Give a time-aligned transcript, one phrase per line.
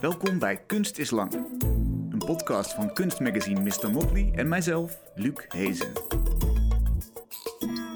[0.00, 1.32] Welkom bij Kunst is Lang.
[2.10, 3.90] Een podcast van kunstmagazine Mr.
[3.90, 5.92] Motley en mijzelf, Luc Hezen.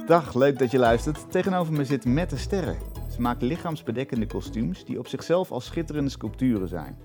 [0.07, 1.31] Dag, leuk dat je luistert.
[1.31, 2.77] Tegenover me zit Mette Sterren.
[3.11, 6.99] Ze maakt lichaamsbedekkende kostuums die op zichzelf al schitterende sculpturen zijn.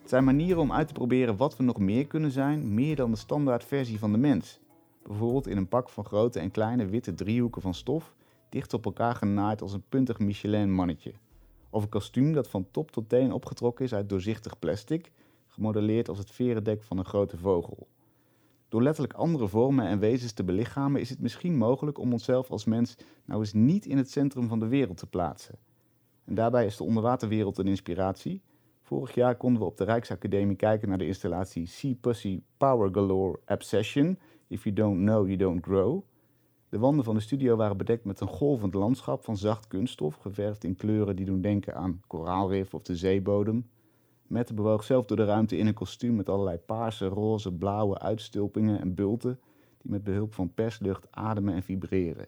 [0.00, 3.10] Het zijn manieren om uit te proberen wat we nog meer kunnen zijn, meer dan
[3.10, 4.60] de standaard versie van de mens.
[5.02, 8.14] Bijvoorbeeld in een pak van grote en kleine witte driehoeken van stof,
[8.48, 11.12] dicht op elkaar genaaid als een puntig Michelin-mannetje.
[11.70, 15.12] Of een kostuum dat van top tot teen opgetrokken is uit doorzichtig plastic,
[15.46, 17.88] gemodelleerd als het verendek van een grote vogel.
[18.68, 22.64] Door letterlijk andere vormen en wezens te belichamen is het misschien mogelijk om onszelf als
[22.64, 25.58] mens nou eens niet in het centrum van de wereld te plaatsen.
[26.24, 28.42] En daarbij is de onderwaterwereld een inspiratie.
[28.82, 33.38] Vorig jaar konden we op de Rijksacademie kijken naar de installatie Sea Pussy Power Galore
[33.46, 34.18] Obsession.
[34.46, 36.02] If you don't know, you don't grow.
[36.68, 40.64] De wanden van de studio waren bedekt met een golvend landschap van zacht kunststof, geverfd
[40.64, 43.68] in kleuren die doen denken aan koraalrif of de zeebodem.
[44.26, 48.80] Mette bewoog zelf door de ruimte in een kostuum met allerlei paarse, roze, blauwe uitstulpingen
[48.80, 49.40] en bulten
[49.78, 52.26] die met behulp van perslucht ademen en vibreren.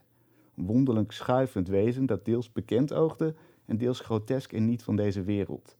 [0.56, 5.22] Een wonderlijk schuivend wezen dat deels bekend oogde en deels grotesk en niet van deze
[5.22, 5.77] wereld.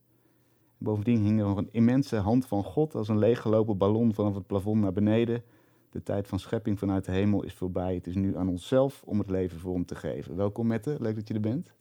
[0.79, 4.47] Bovendien hing er nog een immense hand van God als een leeggelopen ballon vanaf het
[4.47, 5.43] plafond naar beneden.
[5.91, 7.95] De tijd van schepping vanuit de hemel is voorbij.
[7.95, 10.37] Het is nu aan onszelf om het leven vorm te geven.
[10.37, 11.73] Welkom Mette, leuk dat je er bent.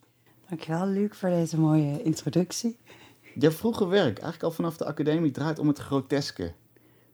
[0.48, 2.78] Dankjewel Luc voor deze mooie introductie.
[3.36, 6.54] Jouw vroege werk, eigenlijk al vanaf de academie, draait om het groteske.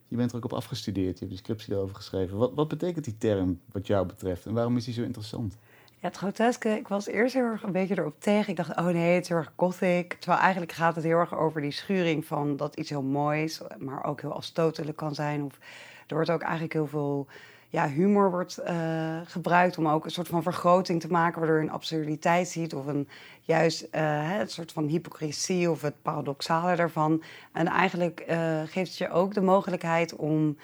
[0.07, 2.37] Je bent er ook op afgestudeerd, je hebt een scriptie erover geschreven.
[2.37, 5.57] Wat, wat betekent die term wat jou betreft en waarom is die zo interessant?
[5.89, 8.49] Ja, het groteske, ik was eerst heel erg een beetje erop tegen.
[8.49, 10.13] Ik dacht, oh nee, het is heel erg gothic.
[10.13, 14.03] Terwijl eigenlijk gaat het heel erg over die schuring van dat iets heel moois, maar
[14.03, 15.43] ook heel afstotelijk kan zijn.
[15.43, 15.59] Of
[16.07, 17.27] er wordt ook eigenlijk heel veel
[17.69, 21.63] ja, humor wordt, uh, gebruikt om ook een soort van vergroting te maken, waardoor je
[21.63, 23.07] een absurditeit ziet of een
[23.41, 27.23] juist een soort van hypocrisie of het paradoxale daarvan.
[27.53, 30.57] En eigenlijk uh, geeft het je ook de mogelijkheid om,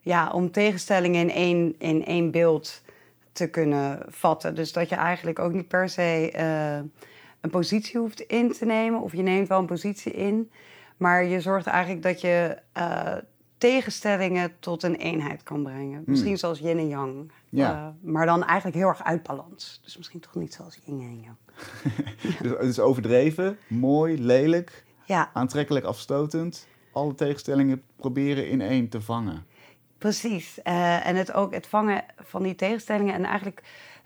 [0.00, 2.82] ja, om tegenstellingen in één, in één beeld
[3.32, 4.54] te kunnen vatten.
[4.54, 6.30] Dus dat je eigenlijk ook niet per se
[7.40, 10.50] een positie hoeft in te nemen, of je neemt wel een positie in,
[10.96, 12.56] maar je zorgt eigenlijk dat je
[13.60, 15.94] tegenstellingen tot een eenheid kan brengen.
[15.94, 16.04] Hmm.
[16.06, 17.32] Misschien zoals yin en yang.
[17.48, 17.94] Ja.
[18.02, 19.80] Uh, maar dan eigenlijk heel erg uit balans.
[19.84, 21.36] Dus misschien toch niet zoals yin en yang.
[22.42, 25.30] dus het is overdreven, mooi, lelijk, ja.
[25.32, 26.66] aantrekkelijk, afstotend.
[26.92, 29.44] Alle tegenstellingen proberen in één te vangen.
[29.98, 30.58] Precies.
[30.64, 33.14] Uh, en het ook het vangen van die tegenstellingen.
[33.14, 33.62] En eigenlijk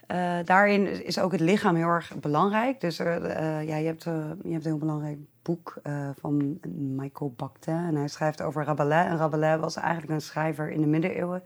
[0.09, 2.81] uh, daarin is ook het lichaam heel erg belangrijk.
[2.81, 5.75] Dus ja, je, hebt, je hebt een heel belangrijk boek
[6.21, 6.59] van
[6.97, 7.75] Michael Bakhtin.
[7.75, 9.07] En hij schrijft over Rabelais.
[9.07, 11.43] En Rabelais was eigenlijk een schrijver in de middeleeuwen.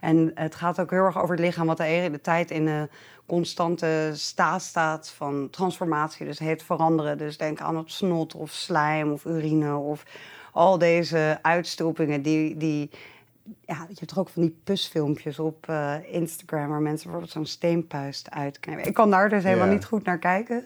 [0.00, 2.88] En het gaat ook heel erg over het lichaam, wat de hele tijd in een
[3.26, 6.26] constante staat staat van transformatie.
[6.26, 7.18] Dus het veranderen.
[7.18, 10.02] Dus denk aan het snot of slijm of urine of
[10.52, 12.56] al deze uitstulpingen die.
[12.56, 12.90] die
[13.60, 17.46] ja, je hebt toch ook van die pusfilmpjes op uh, Instagram waar mensen bijvoorbeeld zo'n
[17.46, 18.86] steenpuist uitknippen.
[18.86, 20.64] Ik kan daar dus helemaal niet goed naar kijken.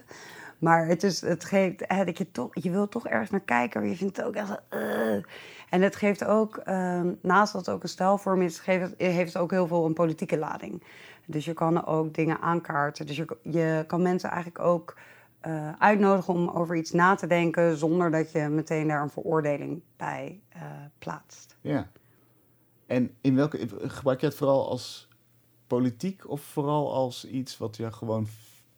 [0.59, 3.81] Maar het, is, het geeft hè, dat je toch, je wil toch ergens naar kijken,
[3.81, 4.61] maar je vindt het ook echt.
[4.71, 5.23] uh.
[5.69, 9.33] En het geeft ook, ehm, naast dat het ook een stijlvorm is, geeft het, heeft
[9.33, 10.83] het ook heel veel een politieke lading.
[11.27, 13.07] Dus je kan ook dingen aankaarten.
[13.07, 14.97] Dus je, je kan mensen eigenlijk ook
[15.47, 19.83] uh, uitnodigen om over iets na te denken, zonder dat je meteen daar een veroordeling
[19.97, 20.41] bij
[20.99, 21.57] plaatst.
[21.61, 21.87] Ja.
[22.93, 25.09] En in welke, gebruik je het vooral als
[25.67, 28.27] politiek of vooral als iets wat je gewoon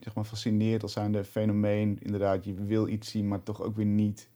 [0.00, 1.98] zeg maar, fascineert als zijnde fenomeen?
[2.02, 4.28] Inderdaad, je wil iets zien, maar toch ook weer niet.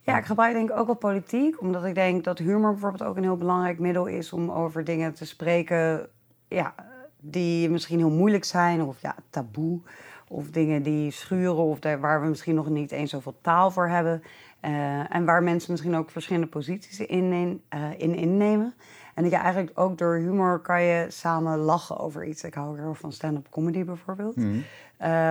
[0.00, 3.16] Ja, ik gebruik denk ik ook wel politiek, omdat ik denk dat humor bijvoorbeeld ook
[3.16, 6.08] een heel belangrijk middel is om over dingen te spreken
[6.48, 6.74] ja,
[7.20, 9.80] die misschien heel moeilijk zijn of ja, taboe.
[10.28, 13.88] Of dingen die schuren of daar, waar we misschien nog niet eens zoveel taal voor
[13.88, 14.22] hebben.
[14.64, 17.32] Uh, en waar mensen misschien ook verschillende posities in,
[17.74, 18.74] uh, in innemen.
[19.14, 22.44] En dat je eigenlijk ook door humor kan je samen lachen over iets.
[22.44, 24.36] Ik hou heel erg van stand-up comedy bijvoorbeeld.
[24.36, 24.54] Mm.
[24.54, 24.62] Uh,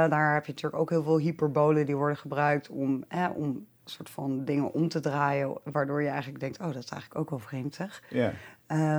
[0.09, 3.67] daar heb je natuurlijk ook heel veel hyperbolen die worden gebruikt om, hè, om een
[3.83, 5.53] soort van dingen om te draaien.
[5.63, 8.03] Waardoor je eigenlijk denkt, oh, dat is eigenlijk ook wel vreemd zeg.
[8.09, 8.33] Ja.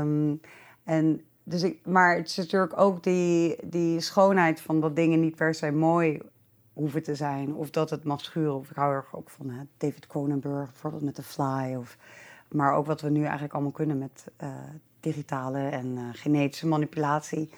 [0.00, 0.40] Um,
[0.84, 5.36] en dus ik, maar het is natuurlijk ook die, die schoonheid van dat dingen niet
[5.36, 6.22] per se mooi
[6.72, 7.54] hoeven te zijn.
[7.54, 8.54] Of dat het mag schuren.
[8.54, 11.74] Of ik hou er ook van hè, David Cronenberg, bijvoorbeeld met The Fly.
[11.74, 11.98] Of,
[12.48, 14.48] maar ook wat we nu eigenlijk allemaal kunnen met uh,
[15.00, 17.50] digitale en uh, genetische manipulatie.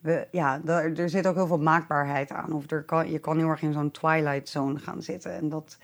[0.00, 2.52] We, ja, er, zit ook heel veel maakbaarheid aan.
[2.52, 5.32] Of er kan, je kan heel erg in zo'n twilight zone gaan zitten.
[5.32, 5.78] En dat,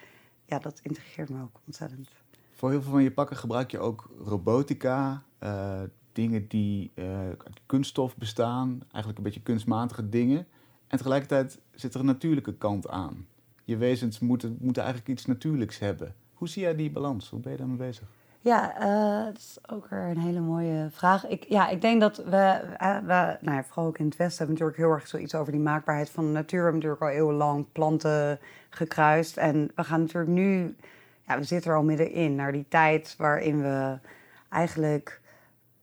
[0.45, 2.11] ja, dat integreert me ook ontzettend.
[2.51, 5.81] Voor heel veel van je pakken gebruik je ook robotica, uh,
[6.13, 10.47] dingen die uit kunststof bestaan, eigenlijk een beetje kunstmatige dingen.
[10.93, 13.27] En tegelijkertijd zit er een natuurlijke kant aan.
[13.65, 16.15] Je wezens moeten, moeten eigenlijk iets natuurlijks hebben.
[16.35, 17.31] Hoe zie jij die balans?
[17.31, 18.09] Hoe ben je daarmee bezig?
[18.41, 21.27] Ja, uh, dat is ook weer een hele mooie vraag.
[21.27, 24.39] Ik, ja, ik denk dat we, uh, we nou ja, vooral ook in het Westen,
[24.39, 26.59] hebben natuurlijk heel erg zoiets over die maakbaarheid van de natuur.
[26.59, 28.39] We hebben natuurlijk al eeuwenlang planten
[28.71, 29.37] gekruist.
[29.37, 30.77] En we gaan natuurlijk nu,
[31.27, 33.99] ja, we zitten er al middenin, naar die tijd waarin we
[34.49, 35.21] eigenlijk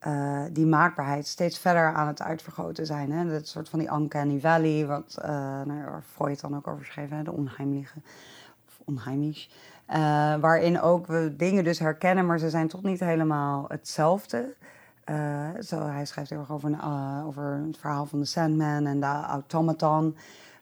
[0.08, 3.12] uh, die maakbaarheid steeds verder aan het uitvergroten zijn.
[3.12, 3.30] Hè?
[3.30, 5.30] Dat soort van die uncanny valley, wat uh,
[5.66, 7.24] nou, waar Freud dan ook over schreef, hè?
[7.24, 8.02] de onheimliche,
[8.68, 9.50] of onheimisch.
[9.90, 9.96] Uh,
[10.36, 14.56] waarin ook we dingen dus herkennen, maar ze zijn toch niet helemaal hetzelfde.
[15.62, 16.82] zo, hij schrijft heel erg over, een,
[17.26, 20.16] over het verhaal van de Sandman en de automaton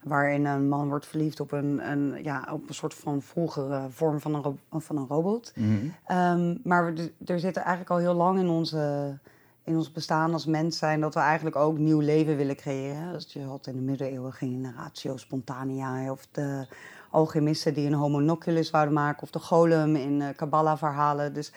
[0.07, 4.19] waarin een man wordt verliefd op een, een, ja, op een soort van vroegere vorm
[4.19, 4.33] van
[4.69, 5.53] een, van een robot.
[5.55, 9.13] Mm um, maar we, er zitten eigenlijk al heel lang in onze,
[9.63, 13.13] in ons bestaan als mens zijn dat we eigenlijk ook nieuw leven willen creëren.
[13.13, 16.67] Dus je had in de middeleeuwen generatio spontanea of de
[17.11, 21.33] alchemisten die een homonoculus zouden maken of de golem in uh, Kabbalah-verhalen.
[21.33, 21.51] Dus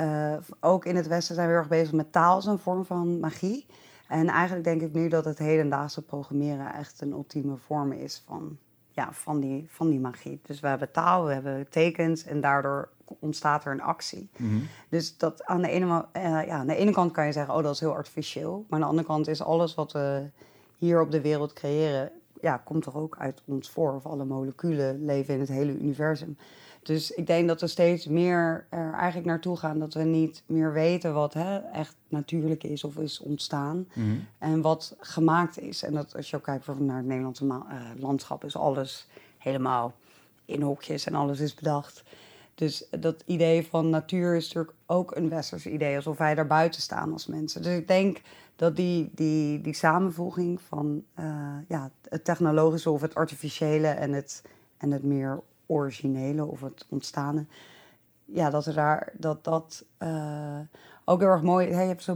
[0.00, 2.84] uh, ook in het Westen zijn we heel erg bezig met taal als een vorm
[2.84, 3.66] van magie.
[4.08, 8.58] En eigenlijk denk ik nu dat het hedendaagse programmeren echt een ultieme vorm is van,
[8.88, 10.40] ja, van, die, van die magie.
[10.42, 14.28] Dus we hebben taal, we hebben tekens en daardoor ontstaat er een actie.
[14.36, 14.58] Mhm.
[14.88, 17.62] Dus dat aan de, ene, uh, ja, aan de ene kant kan je zeggen, oh
[17.62, 18.64] dat is heel artificieel.
[18.68, 20.30] Maar aan de andere kant is alles wat we
[20.78, 22.10] hier op de wereld creëren,
[22.40, 23.94] ja, komt toch ook uit ons voor.
[23.94, 26.36] Of alle moleculen leven in het hele universum.
[26.84, 30.72] Dus ik denk dat we steeds meer er eigenlijk naartoe gaan dat we niet meer
[30.72, 33.88] weten wat hè, echt natuurlijk is of is ontstaan.
[33.92, 34.16] Mhm.
[34.38, 35.82] En wat gemaakt is.
[35.82, 37.60] En dat als je ook kijkt naar het Nederlandse uh,
[37.96, 39.06] landschap, is alles
[39.38, 39.94] helemaal
[40.44, 42.02] in hokjes en alles is bedacht.
[42.54, 46.82] Dus dat idee van natuur is natuurlijk ook een westers idee, alsof wij daar buiten
[46.82, 47.62] staan als mensen.
[47.62, 48.20] Dus ik denk
[48.56, 51.24] dat die, die, die samenvoeging van uh,
[51.68, 54.42] ja, het technologische of het artificiële en het,
[54.76, 55.42] en het meer
[55.74, 57.46] originele of het ontstaande.
[58.24, 60.58] Ja, dat daar dat dat uh,
[61.04, 61.68] ook heel erg mooi.
[61.68, 62.14] Hey, je hebt zo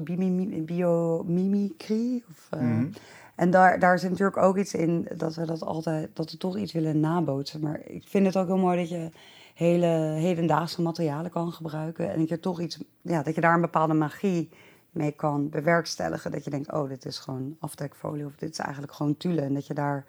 [0.65, 2.23] biomimicry.
[2.31, 2.91] Of, uh, mm
[3.35, 6.57] En daar, daar zit natuurlijk ook iets in dat we dat altijd, dat we toch
[6.57, 7.61] iets willen nabootsen.
[7.61, 9.11] Maar ik vind het ook heel mooi dat je
[9.55, 12.13] hele hedendaagse materialen kan gebruiken.
[12.13, 14.51] En dat je toch iets, ja, dat je daar een bepaalde magie
[14.91, 16.31] mee kan bewerkstelligen.
[16.31, 19.41] Dat je denkt, oh, dit is gewoon afdekfolie of dit is eigenlijk gewoon tulle.
[19.41, 20.05] En dat je daar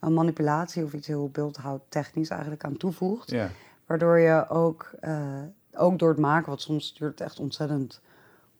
[0.00, 3.30] een manipulatie of iets heel beeldhoudtechnisch eigenlijk aan toevoegt.
[3.30, 3.50] Ja.
[3.86, 5.42] Waardoor je ook, uh,
[5.72, 8.00] ook door het maken, wat soms duurt echt ontzettend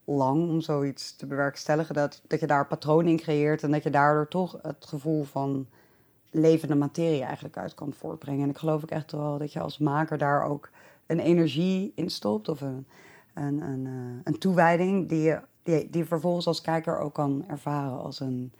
[0.04, 3.90] lang om zoiets te bewerkstelligen, dat, dat je daar patronen in creëert en dat je
[3.90, 5.66] daardoor toch het gevoel van
[6.30, 8.42] levende materie eigenlijk uit kan voortbrengen.
[8.42, 10.70] En ik geloof ook echt wel dat je als maker daar ook
[11.06, 12.86] een energie in stopt of een,
[13.34, 17.44] een, een, uh, een toewijding die je, die, die je vervolgens als kijker ook kan
[17.48, 18.52] ervaren als een,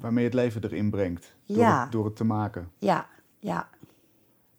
[0.00, 2.70] Waarmee je het leven erin brengt, door, het, door het te maken.
[2.78, 3.06] Ja,
[3.38, 3.68] ja.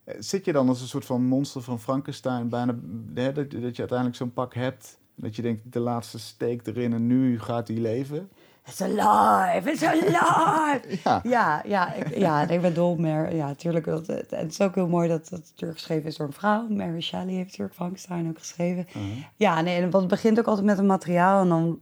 [0.03, 2.75] Eh, zit je dan als een soort van monster van Frankenstein, bijna,
[3.13, 6.93] hè, dat, dat je uiteindelijk zo'n pak hebt, dat je denkt, de laatste steek erin
[6.93, 8.29] en nu gaat hij leven?
[8.65, 10.81] It's alive, it's alive!
[11.03, 11.21] ja.
[11.23, 13.85] Ja, ja, ik, ja, ik ben dol, maar ja, natuurlijk.
[13.85, 16.67] Het, het, is ook heel mooi dat het natuurlijk geschreven is door een vrouw.
[16.67, 18.85] Mary Shelley heeft natuurlijk Frankenstein ook geschreven.
[18.87, 19.23] Uh-huh.
[19.35, 21.79] Ja, nee, want het begint ook altijd met een materiaal en dan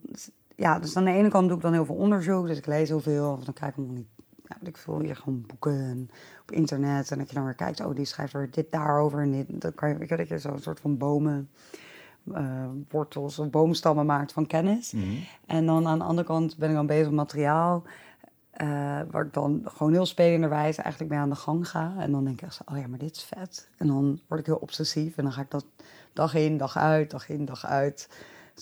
[0.61, 2.47] ja, dus aan de ene kant doe ik dan heel veel onderzoek.
[2.47, 3.31] Dus ik lees heel veel.
[3.31, 4.07] Of dan kijk ik nog niet.
[4.47, 6.09] Ja, ik voel je gewoon boeken
[6.41, 7.11] op internet.
[7.11, 7.79] En dat je dan weer kijkt.
[7.79, 9.21] Oh, die schrijft er dit daarover.
[9.21, 9.61] En dit.
[9.61, 11.49] Dan kan je, dat je zo'n soort van bomen.
[12.25, 14.91] Uh, wortels of boomstammen maakt van kennis.
[14.91, 15.05] Mhm.
[15.45, 17.83] En dan aan de andere kant ben ik dan bezig met materiaal.
[18.61, 18.67] Uh,
[19.11, 21.93] waar ik dan gewoon heel spelenderwijs eigenlijk mee aan de gang ga.
[21.99, 23.69] En dan denk ik echt oh ja, maar dit is vet.
[23.77, 25.17] En dan word ik heel obsessief.
[25.17, 25.65] En dan ga ik dat
[26.13, 28.09] dag in, dag uit, dag in, dag uit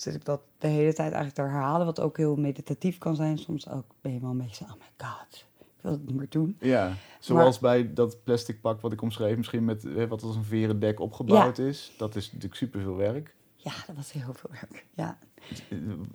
[0.00, 1.86] zit ik dat de hele tijd eigenlijk te herhalen.
[1.86, 3.38] Wat ook heel meditatief kan zijn.
[3.38, 6.16] Soms ook ben je wel een beetje zo, oh my god, ik wil het niet
[6.16, 6.56] meer doen.
[6.60, 9.36] Ja, zoals bij dat plastic pak wat ik omschreef.
[9.36, 11.92] Misschien met wat als een veren dek opgebouwd is.
[11.98, 13.34] Dat is natuurlijk superveel werk.
[13.62, 15.18] Ja, dat was heel veel werk, ja.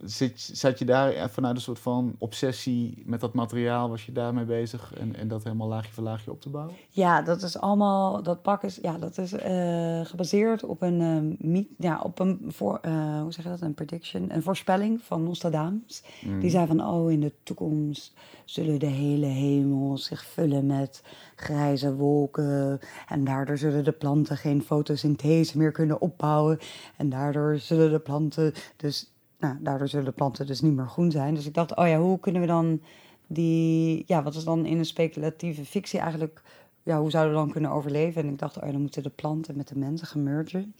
[0.03, 4.45] Zit, zat je daar vanuit een soort van obsessie met dat materiaal, was je daarmee
[4.45, 6.75] bezig en, en dat helemaal laagje voor laagje op te bouwen?
[6.89, 11.63] Ja, dat is allemaal, dat pak is, ja, dat is uh, gebaseerd op een, uh,
[11.77, 16.03] ja, op een voor, uh, hoe zeg je dat, een prediction, een voorspelling van Nostradamus.
[16.25, 16.39] Mm.
[16.39, 18.13] Die zei van, oh, in de toekomst
[18.45, 21.03] zullen de hele hemel zich vullen met
[21.35, 22.79] grijze wolken.
[23.07, 26.59] En daardoor zullen de planten geen fotosynthese meer kunnen opbouwen.
[26.97, 31.11] En daardoor zullen de planten dus nou, daardoor zullen de planten dus niet meer groen
[31.11, 31.33] zijn.
[31.33, 32.81] Dus ik dacht, oh ja, hoe kunnen we dan
[33.27, 36.41] die, ja, wat is dan in een speculatieve fictie eigenlijk,
[36.83, 38.21] ja, hoe zouden we dan kunnen overleven?
[38.21, 40.73] En ik dacht, oh ja, dan moeten de planten met de mensen gaan.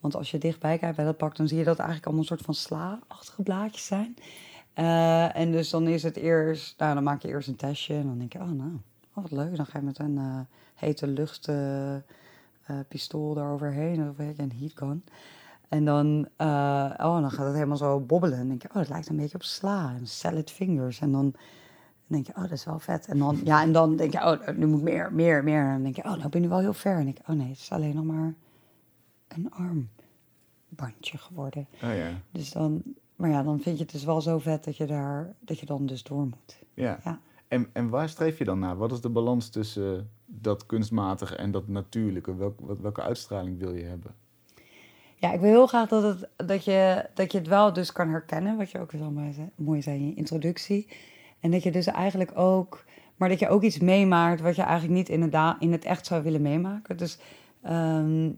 [0.00, 2.36] Want als je dichtbij kijkt bij dat pak, dan zie je dat eigenlijk allemaal een
[2.36, 4.16] soort van sla-achtige blaadjes zijn.
[4.78, 8.06] Uh, en dus dan is het eerst, nou, dan maak je eerst een testje en
[8.06, 8.70] dan denk je, oh nou,
[9.14, 9.56] oh, wat leuk.
[9.56, 10.40] Dan ga je met een uh,
[10.74, 12.02] hete lucht uh, eh,
[12.88, 15.04] pistool eroverheen, of een heatgun.
[15.68, 16.46] En dan, eh,
[16.98, 18.34] oh, dan gaat het helemaal zo bobbelen.
[18.38, 21.00] En dan denk je, oh, dat lijkt een beetje op sla en salad fingers.
[21.00, 21.34] En dan
[22.06, 23.06] denk je, oh, dat is wel vet.
[23.06, 25.62] En dan, ja, en dan denk je, oh, nu moet meer, meer, meer.
[25.64, 26.96] En dan denk je, oh, nou ben je wel heel ver.
[26.98, 28.34] En denk je, oh nee, het is alleen nog maar
[29.28, 31.66] een armbandje geworden.
[31.74, 32.10] Oh ja.
[32.30, 32.82] Dus dan,
[33.16, 35.66] maar ja, dan vind je het dus wel zo vet dat je daar, dat je
[35.66, 36.58] dan dus door moet.
[36.74, 36.98] Ja.
[37.04, 37.20] Ja.
[37.48, 38.76] En, en waar streef je dan naar?
[38.76, 42.36] Wat is de balans tussen dat kunstmatige en dat natuurlijke?
[42.36, 44.14] Welk, wat- welke uitstraling wil je hebben?
[45.18, 48.08] Ja, ik wil heel graag dat, het, dat, je, dat je het wel dus kan
[48.08, 49.12] herkennen, wat je ook zo
[49.54, 50.88] mooi zei, in je introductie.
[51.40, 52.84] En dat je dus eigenlijk ook,
[53.16, 56.06] maar dat je ook iets meemaakt wat je eigenlijk niet in het, in het echt
[56.06, 56.96] zou willen meemaken.
[56.96, 57.18] Dus
[57.62, 58.30] ehm,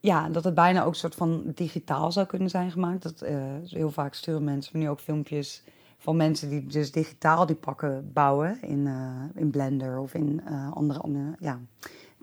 [0.00, 3.02] ja, dat het bijna ook een soort van digitaal zou kunnen zijn gemaakt.
[3.02, 5.64] Dat, eh, heel vaak sturen mensen me nu ook filmpjes
[5.98, 10.72] van mensen die dus digitaal die pakken bouwen in, eh, in Blender of in eh,
[10.72, 11.60] andere, andere ja,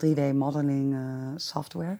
[0.06, 1.00] 3D modeling eh,
[1.36, 1.98] software.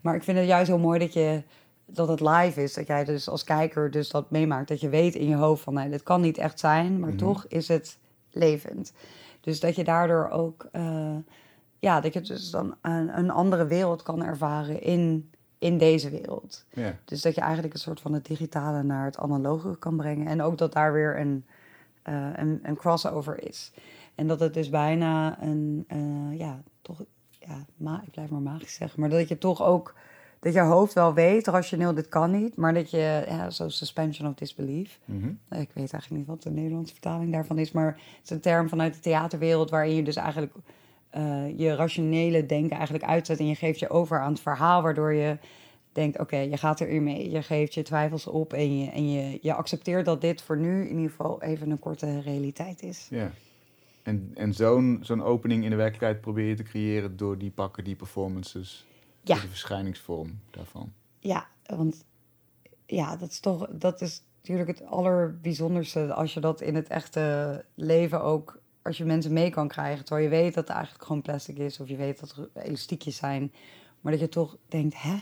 [0.00, 1.42] Maar ik vind het juist heel mooi dat, je,
[1.86, 2.74] dat het live is.
[2.74, 4.68] Dat jij dus als kijker dus dat meemaakt.
[4.68, 6.98] Dat je weet in je hoofd van, nee, dit kan niet echt zijn.
[6.98, 7.98] Maar toch is het
[8.30, 8.92] levend.
[9.40, 10.68] Dus dat je daardoor ook...
[10.72, 11.16] eh,
[11.80, 16.64] ja, dat je dus dan een, een andere wereld kan ervaren in, in deze wereld.
[17.04, 20.26] Dus dat je eigenlijk een soort van het digitale naar het analoge kan brengen.
[20.26, 21.44] En ook dat daar weer een,
[22.02, 23.72] eh, een, een crossover is.
[24.14, 25.84] En dat het dus bijna een,
[26.38, 27.02] ja, toch,
[27.48, 29.00] ja, ma ik blijf maar magisch zeggen.
[29.00, 29.94] Maar dat je toch ook,
[30.40, 32.56] dat je hoofd wel weet, rationeel, dit kan niet.
[32.56, 34.98] Maar dat je, ja, zo suspension of disbelief.
[35.04, 35.28] Mhm.
[35.50, 37.72] Ik weet eigenlijk niet wat de Nederlandse vertaling daarvan is.
[37.72, 40.52] Maar het is een term vanuit de theaterwereld waarin je dus eigenlijk
[41.10, 43.38] eh, je rationele denken eigenlijk uitzet.
[43.38, 45.38] En je geeft je over aan het verhaal, waardoor je
[45.92, 47.30] denkt, oké, je gaat erin mee.
[47.30, 50.88] Je geeft je twijfels op en, je, en je, je accepteert dat dit voor nu
[50.88, 53.06] in ieder geval even een korte realiteit is.
[53.10, 53.30] Ja.
[54.08, 57.84] En, en zo'n zo'n opening in de werkelijkheid probeer je te creëren door die pakken,
[57.84, 58.86] die performances,
[59.22, 59.34] Ja.
[59.34, 60.92] de verschijningsvorm daarvan.
[61.18, 62.04] Ja, want
[62.86, 67.64] ja, dat is toch, dat is natuurlijk het allerbijzonderste als je dat in het echte
[67.74, 71.22] leven ook, als je mensen mee kan krijgen, terwijl je weet dat het eigenlijk gewoon
[71.22, 73.52] plastic is of je weet dat er elastiekjes zijn,
[74.00, 75.16] maar dat je toch denkt, hè,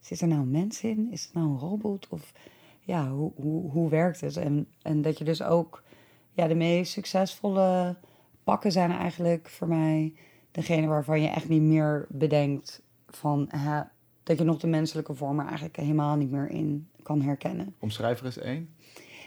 [0.00, 1.08] zit er nou een mens in?
[1.10, 2.08] Is het nou een robot?
[2.08, 2.32] Of
[2.80, 4.36] ja, hoe, hoe, hoe werkt het?
[4.36, 5.82] En, en dat je dus ook,
[6.32, 7.96] ja, de meest succesvolle
[8.48, 10.12] pakken zijn eigenlijk voor mij
[10.50, 13.80] degene waarvan je echt niet meer bedenkt van, hè,
[14.22, 17.74] dat je nog de menselijke vorm er eigenlijk helemaal niet meer in kan herkennen.
[17.78, 18.68] Omschrijf er eens één.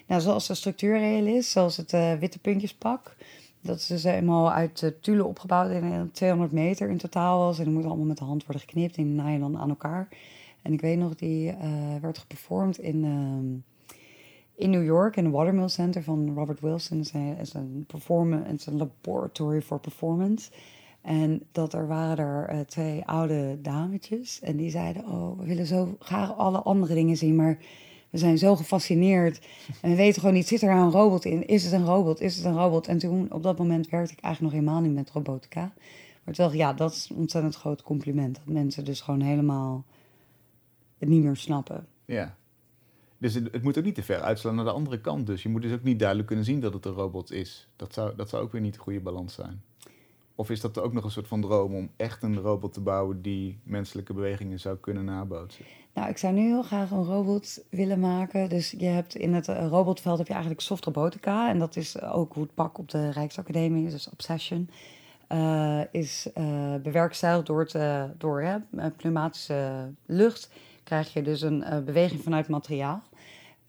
[0.07, 3.15] Nou, zoals de structuurreel is, zoals het eh, witte puntjespak.
[3.61, 7.57] Dat is dus helemaal uit uh, tulle opgebouwd en eh, 200 meter in totaal was.
[7.57, 10.07] En die moet allemaal met de hand worden geknipt en dan aan elkaar.
[10.61, 11.69] En ik weet nog, die eh,
[12.01, 13.70] werd geperformd in, ehm,
[14.61, 16.97] in New York in de Watermill Center van Robert Wilson.
[16.97, 20.51] Het is een, performance, het een laboratory for performance.
[21.01, 24.39] En dat er waren er eh, twee oude dametjes.
[24.41, 27.57] En die zeiden, oh, we willen zo graag alle andere dingen zien, maar
[28.09, 29.47] we zijn zo gefascineerd.
[29.81, 31.47] En we weten gewoon niet, zit er nou een robot in?
[31.47, 32.21] Is het een robot?
[32.21, 32.87] Is het een robot?
[32.87, 35.73] En toen, op dat moment werkte ik eigenlijk nog helemaal niet met robotica.
[36.23, 38.35] Maar ik, ja, dat is een ontzettend groot compliment.
[38.35, 39.85] Dat mensen dus gewoon helemaal
[40.97, 41.87] het niet meer snappen.
[42.05, 42.35] Ja.
[43.21, 45.27] Dus het, moet ook niet te ver uitslaan naar de andere kant.
[45.27, 47.67] Dus je moet dus ook niet duidelijk kunnen zien dat het een robot is.
[47.75, 49.61] Dat zou, dat zou ook weer niet een goede balans zijn.
[50.35, 53.21] Of is dat ook nog een soort van droom om echt een robot te bouwen
[53.21, 55.65] die menselijke bewegingen zou kunnen nabootsen?
[55.93, 58.49] Nou, ik zou nu heel graag een robot willen maken.
[58.49, 61.49] Dus je hebt in het eh, robotveld heb je eigenlijk soft robotica.
[61.49, 64.69] En dat is ook hoe het pak op de Rijksacademie dus Obsession.
[65.27, 67.69] eh, is eh bewerkstelligd door,
[68.17, 68.61] door
[68.97, 70.49] pneumatische lucht.
[70.83, 73.01] Krijg je dus een beweging vanuit materiaal.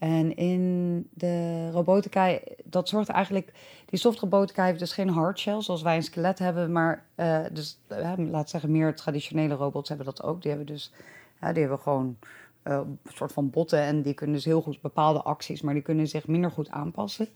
[0.02, 3.52] En in de robotica, dat zorgt eigenlijk...
[3.86, 6.72] Die soft robotica heeft dus geen hardshell zoals wij een skelet hebben.
[6.72, 10.42] Maar eh, dus, eh, laat zeggen, meer traditionele robots hebben dat ook.
[10.42, 10.92] Die hebben dus
[11.38, 12.16] die hebben gewoon
[12.62, 15.82] eh, een soort van botten en die kunnen dus heel goed bepaalde acties, maar die
[15.82, 17.28] kunnen zich minder goed aanpassen.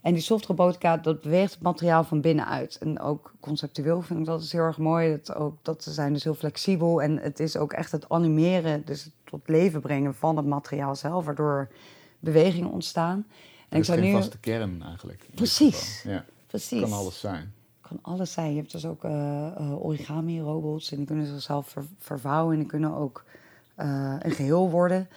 [0.00, 2.78] En die soft robotica, dat beweegt het materiaal van binnenuit.
[2.78, 5.10] En ook conceptueel vind ik dat is heel erg mooi.
[5.10, 8.84] Dat, ook, dat ze zijn dus heel flexibel en het is ook echt het animeren,
[8.84, 11.68] dus het tot leven brengen van het materiaal zelf, waardoor
[12.20, 13.26] bewegingen ontstaan.
[13.68, 15.26] En is zou nu- vaste kern eigenlijk.
[15.34, 16.02] Precies.
[16.02, 16.80] Ja, Precies.
[16.80, 17.52] kan alles zijn.
[17.80, 18.50] kan alles zijn.
[18.50, 22.68] Je hebt dus ook eh, eh, origami-robots en die kunnen zichzelf ver- vervouwen en die
[22.68, 23.24] kunnen ook
[23.74, 25.08] eh, een geheel worden.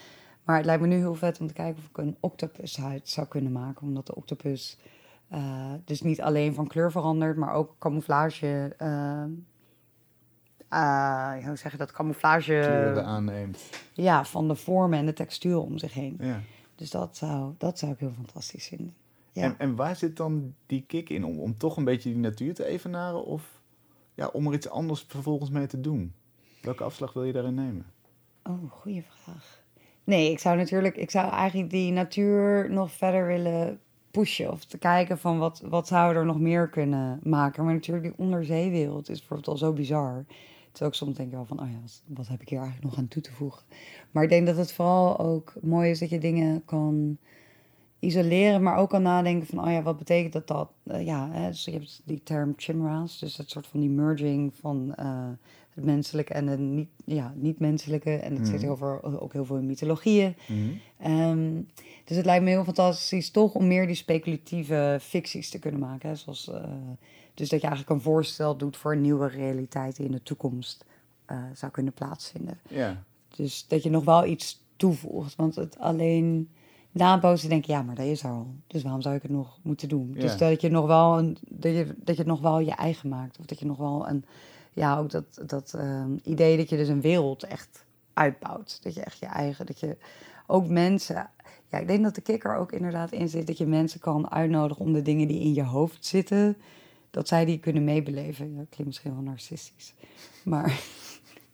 [0.44, 3.28] Maar het lijkt me nu heel vet om te kijken of ik een octopushuid zou
[3.28, 3.82] kunnen maken.
[3.88, 4.78] Omdat de octopus
[5.86, 8.76] dus niet alleen van kleur verandert, maar ook camouflage.
[11.46, 11.92] hoe zeg je dat?
[11.92, 13.60] Camouflage Kleuren aanneemt.
[13.94, 16.18] ja, van de vormen en de textuur om zich heen.
[16.20, 16.40] Ja.
[16.76, 18.96] Dus dat zou, dat zou ik heel fantastisch vinden.
[19.32, 19.44] Ja.
[19.44, 21.26] En, en waar zit dan die kick in?
[21.26, 23.26] Om, om toch een beetje die natuur te evenaren?
[23.26, 23.62] Of
[24.14, 26.14] ja, om er iets anders vervolgens mee te doen?
[26.62, 27.86] Welke afslag wil je daarin nemen?
[28.44, 29.62] Oh, goede vraag.
[30.04, 33.80] Nee, ik zou natuurlijk, ik zou eigenlijk die natuur nog verder willen
[34.12, 34.52] pushen.
[34.52, 37.66] Of te kijken van wat, wat zou er nog meer kunnen maken.
[37.66, 40.26] Maar natuurlijk, die onderzeewereld is bijvoorbeeld al zo bizar.
[40.74, 41.78] Is ook soms denk je wel van, oh ja,
[42.08, 43.64] wat, heb ik hier eigenlijk nog aan toe te voegen?
[44.12, 47.18] Maar ik denk dat het vooral ook mooi is dat je dingen kan
[48.00, 50.70] isoleren, maar ook kan nadenken van, oh ja, wat betekent dat dat?
[50.84, 54.54] Uh, ja, hè, dus je hebt die term chimera's, dus dat soort van die merging
[54.56, 55.30] van uh,
[55.74, 58.12] het menselijke en het niet, ja, niet-menselijke.
[58.12, 60.36] En het zit heel veel, ook heel veel in mythologieën.
[60.48, 61.12] Mhm.
[61.12, 61.68] Um,
[62.06, 66.10] dus het lijkt me heel fantastisch toch om meer die speculatieve ficties te kunnen maken.
[66.10, 66.16] Hè?
[66.16, 66.64] Zoals, uh,
[67.34, 70.86] dus dat je eigenlijk een voorstel doet voor een nieuwe realiteit die in de toekomst
[71.54, 72.60] zou kunnen plaatsvinden.
[72.70, 73.04] Ja.
[73.36, 75.36] Dus dat je nog wel iets toevoegt.
[75.36, 76.50] Want het alleen
[76.92, 78.48] na een poos denk je, ja, maar dat is er al.
[78.68, 80.12] Dus waarom zou ik het nog moeten doen?
[80.14, 80.22] Ja.
[80.22, 83.10] Dus dat je nog wel een, dat je, dat je het nog wel je eigen
[83.10, 83.40] maakt.
[83.40, 84.26] Of dat je nog wel een,
[84.72, 88.80] ja, ook dat, dat um, idee dat je dus een wereld echt uitbouwt.
[88.84, 89.98] Dat je echt je eigen, dat je
[90.48, 91.30] ook mensen.
[91.72, 94.86] Ja, ik denk dat de kikker ook inderdaad in zit dat je mensen kan uitnodigen
[94.86, 96.58] om de dingen die in je hoofd zitten,
[97.14, 98.46] dat zij die kunnen meebeleven.
[98.56, 99.94] Dat klinkt misschien wel narcistisch.
[100.44, 100.80] Maar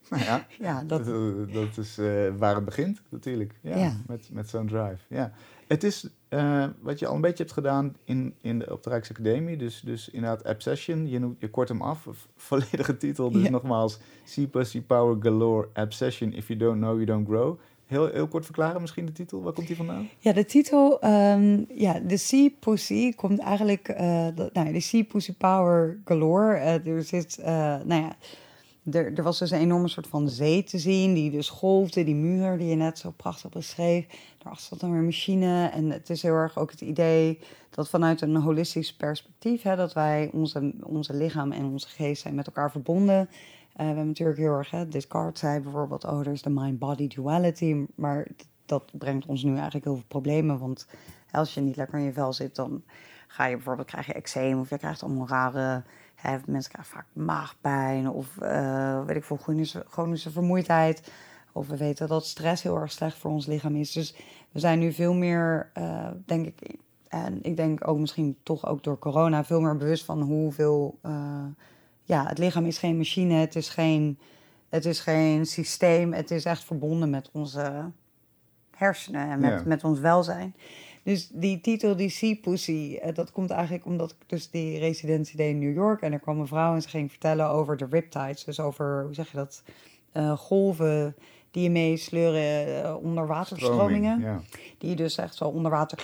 [0.10, 3.54] Nou ja, ja, dat, dat, dat is uh, waar het begint natuurlijk.
[3.62, 3.94] Ja, Ja.
[4.08, 4.98] Met, met zo'n drive.
[5.08, 5.32] Ja.
[5.68, 8.90] Het is uh, wat je al een beetje hebt gedaan in, in de, op de
[8.90, 9.58] Rijksacademie.
[9.58, 11.08] Dus, dus inderdaad Obsession.
[11.10, 12.08] Je, noemt, je kort hem af.
[12.36, 13.32] Volledige titel.
[13.32, 13.50] Dus Ja.
[13.50, 14.00] nogmaals.
[14.24, 16.34] See Pussy Power Galore Obsession.
[16.34, 17.60] If you don't know, you don't grow.
[17.90, 19.42] Heel, heel kort verklaren misschien de titel.
[19.42, 20.10] Waar komt die vandaan?
[20.20, 26.00] Ja, de titel, ehm, ja, de Sea Pussy komt eigenlijk, eh, de, Sea Pussy Power
[26.06, 26.56] galore.
[26.56, 27.54] Eh, er zit, eh,
[27.84, 28.16] nou ja,
[28.92, 32.16] er, er was dus een enorme soort van zee te zien, die dus golfde, die
[32.16, 34.06] muur die je net zo prachtig beschreef.
[34.38, 38.22] Daarachter zat dan weer machine en het is heel erg ook het idee dat vanuit
[38.22, 42.72] een holistisch perspectief, hè, dat wij onze, onze lichaam en onze geest zijn met elkaar
[42.72, 43.30] verbonden.
[43.80, 47.08] Eh, we hebben natuurlijk heel erg, hè, Descartes zei bijvoorbeeld, oh, er is de mind-body
[47.08, 48.28] duality, maar
[48.66, 50.88] dat brengt ons nu eigenlijk heel veel problemen, want
[51.32, 52.84] als je niet lekker in je vel zit, dan
[53.28, 55.84] ga je bijvoorbeeld, krijg je eczeem of je krijgt allemaal rare,
[56.16, 61.12] hè, mensen krijgen vaak maagpijn of eh, weet ik veel, chronische, chronische vermoeidheid.
[61.52, 63.92] Of we weten dat stress heel erg slecht voor ons lichaam is.
[63.92, 64.16] Dus
[64.52, 66.76] we zijn nu veel meer, eh, denk ik,
[67.08, 71.00] en ik denk ook misschien toch ook door corona, veel meer bewust van hoeveel,
[72.10, 74.20] ja, het lichaam is geen machine, het is geen,
[74.70, 77.92] het is geen systeem, het is echt verbonden met onze
[78.76, 79.62] hersenen en met, Ja.
[79.66, 80.56] met ons welzijn.
[81.04, 85.38] Dus die titel, die Sea Pussy, eh, dat komt eigenlijk omdat ik dus die residentie
[85.38, 86.02] deed in New York.
[86.02, 88.44] En er kwam een vrouw en ze ging vertellen over de riptides.
[88.44, 89.64] Dus over, hoe zeg je dat,
[90.12, 91.16] Eh, golven
[91.52, 94.20] die je meesleuren uh, onder waterstromingen.
[94.20, 94.42] Ja.
[94.78, 96.04] Die dus echt zo onder water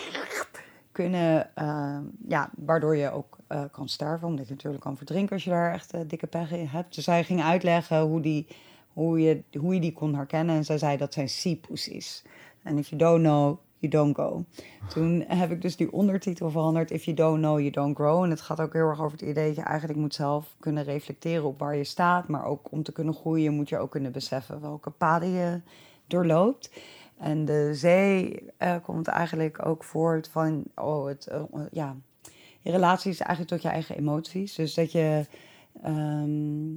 [0.92, 4.28] kunnen, eh, ja, waardoor je ook eh, kan sterven.
[4.28, 6.96] Omdat je natuurlijk kan verdrinken als je daar echt eh, dikke pech in hebt.
[6.96, 8.48] Dus zij ging uitleggen hoe, die,
[8.94, 10.56] hoe, je, hoe je die kon herkennen.
[10.56, 12.24] En zij zei dat zijn sea pussies.
[12.64, 14.46] En if you don't know, you don't go.
[14.90, 16.92] Toen heb ik dus die ondertitel veranderd.
[16.92, 18.24] If you don't know, you don't grow.
[18.24, 20.84] En het gaat ook heel erg over het idee dat je eigenlijk moet zelf kunnen
[20.84, 22.28] reflecteren op waar je staat.
[22.28, 25.62] Maar ook om te kunnen groeien moet je ook kunnen beseffen welke paden je
[26.08, 26.72] doorloopt.
[27.18, 31.32] En de zee eh, komt eigenlijk ook voort van, oh, het,
[31.72, 31.96] ja,
[32.66, 34.56] je relatie is eigenlijk tot je eigen emoties.
[34.56, 35.26] Dus dat je,
[35.82, 36.74] ehm,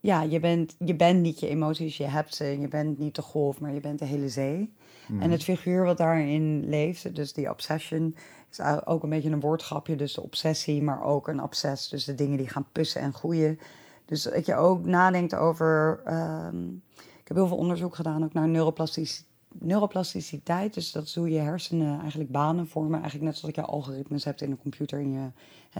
[0.00, 2.44] ja, je bent, je bent niet je emoties, je hebt ze.
[2.60, 4.72] Je bent niet de golf, maar je bent de hele zee.
[5.20, 8.16] En het figuur wat daarin leeft, dus die obsession,
[8.50, 9.96] is ook een beetje een woordgrapje.
[9.96, 11.88] Dus de obsessie, maar ook een obsess.
[11.88, 13.58] Dus de dingen die gaan pussen en groeien.
[14.04, 16.00] Dus dat je ook nadenkt over.
[16.04, 19.24] ehm, ik heb heel veel onderzoek gedaan ook naar neuroplastici-
[19.58, 20.74] neuroplasticiteit.
[20.74, 23.00] Dus dat is hoe je hersenen eigenlijk banen vormen.
[23.00, 25.26] Eigenlijk net zoals je algoritmes hebt in een computer, in je,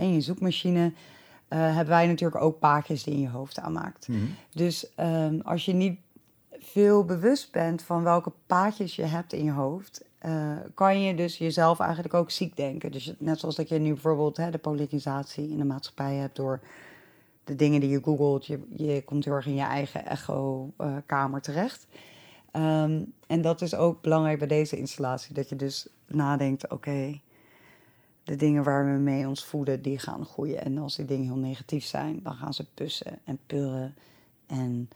[0.00, 0.92] in je zoekmachine.
[1.48, 4.08] eh, hebben wij natuurlijk ook paadjes die in je hoofd aanmaakt.
[4.08, 4.20] Mhm.
[4.54, 5.98] Dus ehm, als je niet
[6.58, 11.38] veel bewust bent van welke paadjes je hebt in je hoofd, eh, kan je dus
[11.38, 12.92] jezelf eigenlijk ook ziek denken.
[12.92, 16.60] Dus net zoals dat je nu bijvoorbeeld hè, de polarisatie in de maatschappij hebt door
[17.44, 18.46] de dingen die je googelt.
[18.46, 21.86] Je, je komt heel erg in je eigen echo-kamer terecht.
[22.52, 27.20] Ehm, en dat is ook belangrijk bij deze installatie, dat je dus nadenkt, oké,
[28.24, 30.64] de dingen waar we mee ons voeden, die gaan groeien.
[30.64, 33.94] En als die dingen heel negatief zijn, dan gaan ze pussen en purren.
[34.46, 34.88] En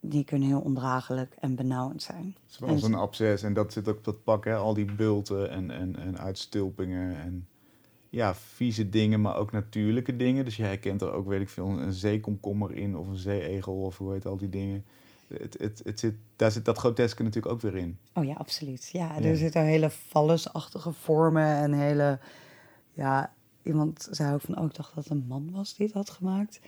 [0.00, 2.36] die kunnen heel ondraaglijk en benauwend zijn.
[2.46, 3.42] Zoals En- een absces.
[3.42, 4.56] En dat zit ook op dat pak, hè?
[4.56, 7.20] al die bulten en, en, en uitstulpingen.
[7.20, 7.48] En
[8.10, 10.44] ja, vieze dingen, maar ook natuurlijke dingen.
[10.44, 13.98] Dus je herkent er ook, weet ik veel, een zeekomkommer in of een zeeegel of
[13.98, 14.84] hoe heet al die dingen.
[15.28, 17.98] Het, het, het zit, daar zit dat groteske natuurlijk ook weer in.
[18.14, 18.88] Oh ja, absoluut.
[18.92, 19.24] Ja, Ja.
[19.28, 22.18] er zitten hele vallusachtige vormen en hele...
[22.92, 25.94] Ja, iemand zei ook van, oh, ik dacht dat het een man was die het
[25.94, 26.60] had gemaakt.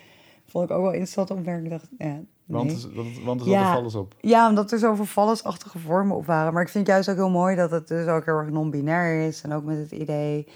[0.46, 1.64] Vond ik ook wel interessant om te merken.
[1.64, 3.04] Ik dacht, ja, Want, Nee.
[3.14, 3.66] er- want er Ja.
[3.70, 4.14] zat alles op.
[4.20, 6.52] Ja, omdat er zoveel vallensachtige vormen op waren.
[6.52, 9.26] Maar ik vind het juist ook heel mooi dat het dus ook heel erg non-binair
[9.26, 9.42] is.
[9.42, 10.46] En ook met het idee,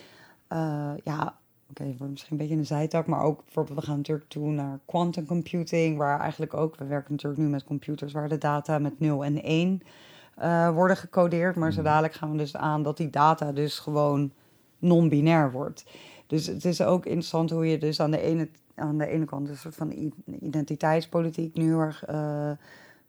[0.48, 1.36] eh, ja,
[1.70, 3.06] oké, het wordt misschien een beetje een zijtak.
[3.06, 5.96] Maar ook bijvoorbeeld, we gaan natuurlijk toe naar quantum computing.
[5.98, 9.42] Waar eigenlijk ook, we werken natuurlijk nu met computers waar de data met 0 en
[9.42, 9.82] 1
[10.34, 11.56] eh, worden gecodeerd.
[11.56, 11.88] Maar zo Mhm.
[11.88, 14.32] dadelijk gaan we dus aan dat die data dus gewoon
[14.78, 15.84] non-binair wordt.
[16.26, 19.48] Dus het is ook interessant hoe je dus aan de ene, aan de ene kant
[19.48, 22.50] een soort van identiteitspolitiek nu heel erg eh,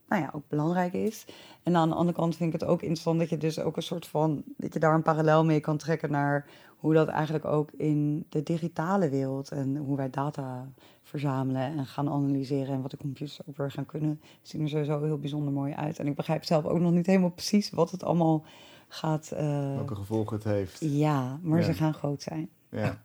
[0.09, 1.25] nou ja, ook belangrijk is.
[1.63, 3.83] En aan de andere kant vind ik het ook interessant dat je dus ook een
[3.83, 6.45] soort van dat je daar een parallel mee kan trekken naar
[6.77, 10.69] hoe dat eigenlijk ook in de digitale wereld en hoe wij data
[11.03, 15.03] verzamelen en gaan analyseren en wat de computers ook weer gaan kunnen, zien er sowieso
[15.03, 15.99] heel bijzonder mooi uit.
[15.99, 18.43] En ik begrijp zelf ook nog niet helemaal precies wat het allemaal
[18.87, 19.31] gaat.
[19.31, 20.77] eh, Welke gevolgen het heeft.
[20.79, 21.65] ja, maar Ja.
[21.65, 22.49] ze gaan groot zijn.
[22.69, 23.01] Ja.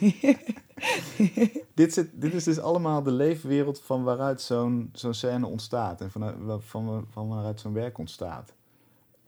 [1.74, 6.00] Dit, zit, dit is dus allemaal de leefwereld van waaruit zo'n scène ontstaat.
[6.00, 8.54] En van, van, van waaruit zo'n werk ontstaat.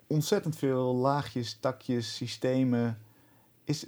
[0.07, 2.99] Ontzettend veel laagjes, takjes, systemen.
[3.65, 3.85] Is,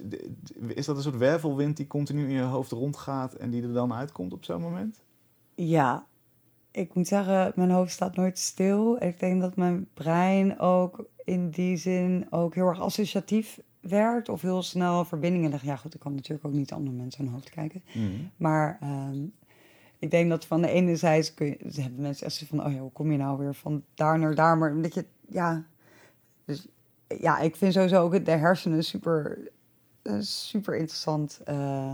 [0.67, 3.93] is dat een soort wervelwind die continu in je hoofd rondgaat en die er dan
[3.93, 5.01] uitkomt op zo'n moment?
[5.55, 6.07] Ja,
[6.71, 9.03] ik moet zeggen, mijn hoofd staat nooit stil.
[9.03, 14.41] Ik denk dat mijn brein ook in die zin ook heel erg associatief werkt of
[14.41, 15.63] heel snel verbindingen legt.
[15.63, 17.83] Ja, goed, ik kan natuurlijk ook niet andere mensen hun hoofd kijken.
[18.37, 19.17] Maar ehm,
[19.99, 22.79] ik denk dat van de ene zijde kun je, hebben mensen echt van, oh ja,
[22.79, 24.57] hoe kom je nou weer van daar naar daar?
[24.57, 25.65] Maar omdat je, ja,
[26.45, 26.67] dus
[27.07, 29.39] ja, ik vind sowieso ook de hersenen super,
[30.01, 31.93] een super interessant eh,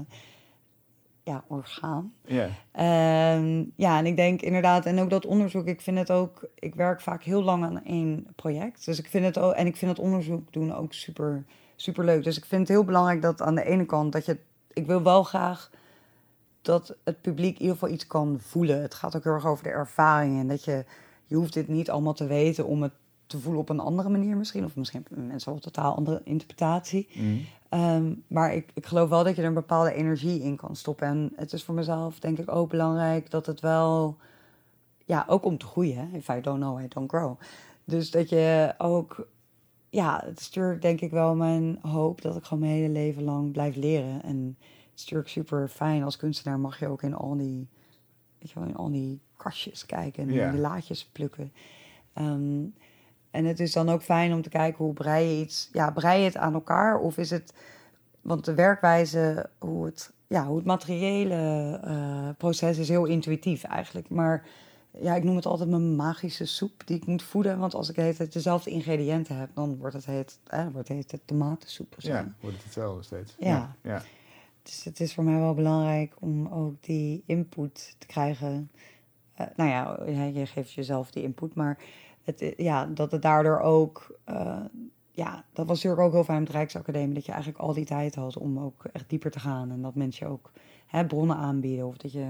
[1.24, 2.14] ja, orgaan.
[2.26, 2.50] Ja.
[2.72, 6.76] Ehm, ja, en ik denk inderdaad, en ook dat onderzoek, ik vind het ook, ik
[6.76, 8.86] werk vaak heel lang aan één project.
[8.86, 12.24] Dus ik vind het ook, en ik vind het onderzoek doen ook super, super leuk.
[12.24, 14.38] Dus ik vind het heel belangrijk dat aan de ene kant dat je,
[14.74, 15.70] ik wil wel graag
[16.62, 18.82] dat het publiek in ieder geval iets kan voelen.
[18.82, 20.86] Het gaat ook heel erg over de ervaring en dat je,
[21.26, 22.92] je hoeft dit niet allemaal te weten om het
[23.26, 24.66] te voelen op een andere manier misschien.
[24.66, 27.08] Of misschien mensen wel een totaal andere interpretatie.
[27.14, 27.38] Mhm.
[27.70, 31.08] Ehm, maar ik, ik geloof wel dat je er een bepaalde energie in kan stoppen.
[31.08, 34.18] En het is voor mezelf denk ik ook belangrijk dat het wel...
[35.06, 35.98] Ja, ook om te groeien.
[35.98, 36.18] hè.
[36.18, 37.40] If I don't know, I don't grow.
[37.84, 39.28] Dus dat je ook...
[39.94, 43.52] Ja, het natuurlijk denk ik wel mijn hoop dat ik gewoon mijn hele leven lang
[43.52, 44.24] blijf leren.
[44.24, 47.68] En het is natuurlijk super fijn als kunstenaar mag je ook in al die...
[48.40, 50.52] Weet je wel, in al die kastjes kijken en Ja.
[50.52, 51.54] die laadjes plukken.
[52.14, 52.64] Ehm,
[53.32, 56.20] en het is dan ook fijn om te kijken hoe brei je iets, ja, brei
[56.20, 57.54] je het aan elkaar of is het,
[58.22, 64.10] want de werkwijze, hoe het, ja, hoe het materiële eh, proces is heel intuïtief eigenlijk.
[64.10, 64.46] Maar
[65.02, 67.96] ja, ik noem het altijd mijn magische soep die ik moet voeden, want als ik
[67.96, 71.94] de hele tijd dezelfde ingrediënten heb, dan wordt het heet, eh, wordt het heet tomatensoep.
[71.98, 72.12] of zo.
[72.12, 73.36] Ja, wordt het hetzelfde steeds.
[73.40, 73.76] Ja.
[73.82, 74.02] ja.
[74.64, 78.72] Dus het is voor mij wel belangrijk om ook die input te krijgen.
[79.34, 81.78] Eh, nou ja, je- je geeft jezelf die input, maar
[82.24, 84.18] het, eh, ja, dat het daardoor ook.
[84.24, 84.60] eh,
[85.12, 87.86] ja, dat was natuurlijk ook heel fijn met de Rijksacademie, dat je eigenlijk al die
[87.86, 89.72] tijd had om ook echt dieper te gaan.
[89.72, 90.52] En dat mensen je ook
[90.88, 91.88] hè, bronnen aanbieden.
[91.88, 92.26] Of dat je,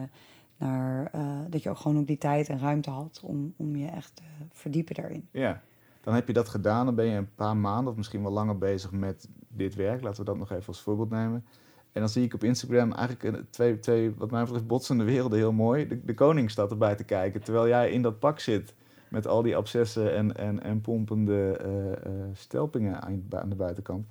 [0.64, 3.88] naar, eh, dat je ook gewoon ook die tijd en ruimte had om, om je
[3.88, 5.28] echt te verdiepen daarin.
[5.32, 5.62] Ja,
[6.02, 6.86] dan heb je dat gedaan.
[6.86, 10.02] Dan ben je een paar maanden of misschien wel langer bezig met dit werk.
[10.02, 11.46] Laten we dat nog even als voorbeeld nemen.
[11.92, 15.52] En dan zie ik op Instagram eigenlijk twee, twee wat mij betreft, botsende werelden heel
[15.52, 15.88] mooi.
[15.88, 18.74] De, de koning staat erbij te kijken, terwijl jij in dat pak zit
[19.10, 21.98] met al die abscessen en, en, en pompende eh, eh,
[22.34, 24.08] stelpingen aan de buitenkant.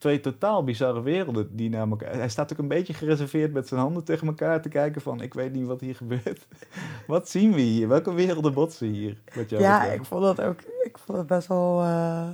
[0.00, 2.14] Twee totaal bizarre werelden die naar elkaar...
[2.14, 5.20] Hij staat ook een beetje gereserveerd met zijn handen tegen elkaar te kijken van...
[5.20, 6.46] ik weet niet wat hier gebeurt.
[7.06, 7.88] wat zien we hier?
[7.88, 9.20] Welke werelden botsen hier?
[9.34, 10.00] Wat jou Ja, betreft?
[10.00, 10.60] ik vond dat ook.
[10.82, 11.80] Ik vond het best wel.
[11.82, 12.28] eh,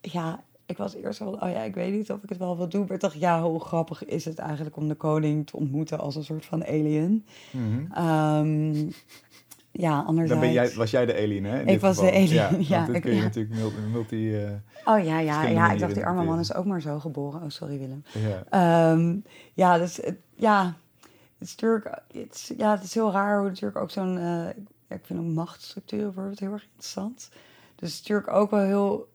[0.00, 1.32] ja, ik was eerst wel.
[1.32, 2.80] Oh ja, ik weet niet of ik het wel wil doen.
[2.80, 6.16] Maar ik dacht, ja, hoe grappig is het eigenlijk om de koning te ontmoeten als
[6.16, 7.26] een soort van alien?
[7.50, 7.92] Mhm.
[7.92, 8.86] Ehm,
[9.80, 10.30] ja, anderzijds.
[10.30, 11.62] Dan ben jij, was jij de alien, hè?
[11.62, 12.20] Ik was de geval.
[12.20, 13.22] alien, Ja, ja, ik- kun je ja.
[13.22, 13.54] natuurlijk
[13.92, 14.36] multi...
[14.44, 14.50] eh,
[14.84, 15.72] Oh ja, ja, ja.
[15.72, 17.42] Ik dacht, die arme man is ook maar zo geboren.
[17.42, 18.02] Oh, sorry Willem.
[18.12, 18.44] ja.
[18.50, 19.16] Ehm,
[19.54, 20.64] ja, dus het- ja,
[21.38, 24.18] het is natuurlijk, het is, ja, het is heel raar hoe natuurlijk ook zo'n,
[24.88, 27.16] ja, ik vind ook machtsstructuren bijvoorbeeld heel erg interessant.
[27.16, 27.30] Dus
[27.74, 29.08] het is natuurlijk ook wel heel,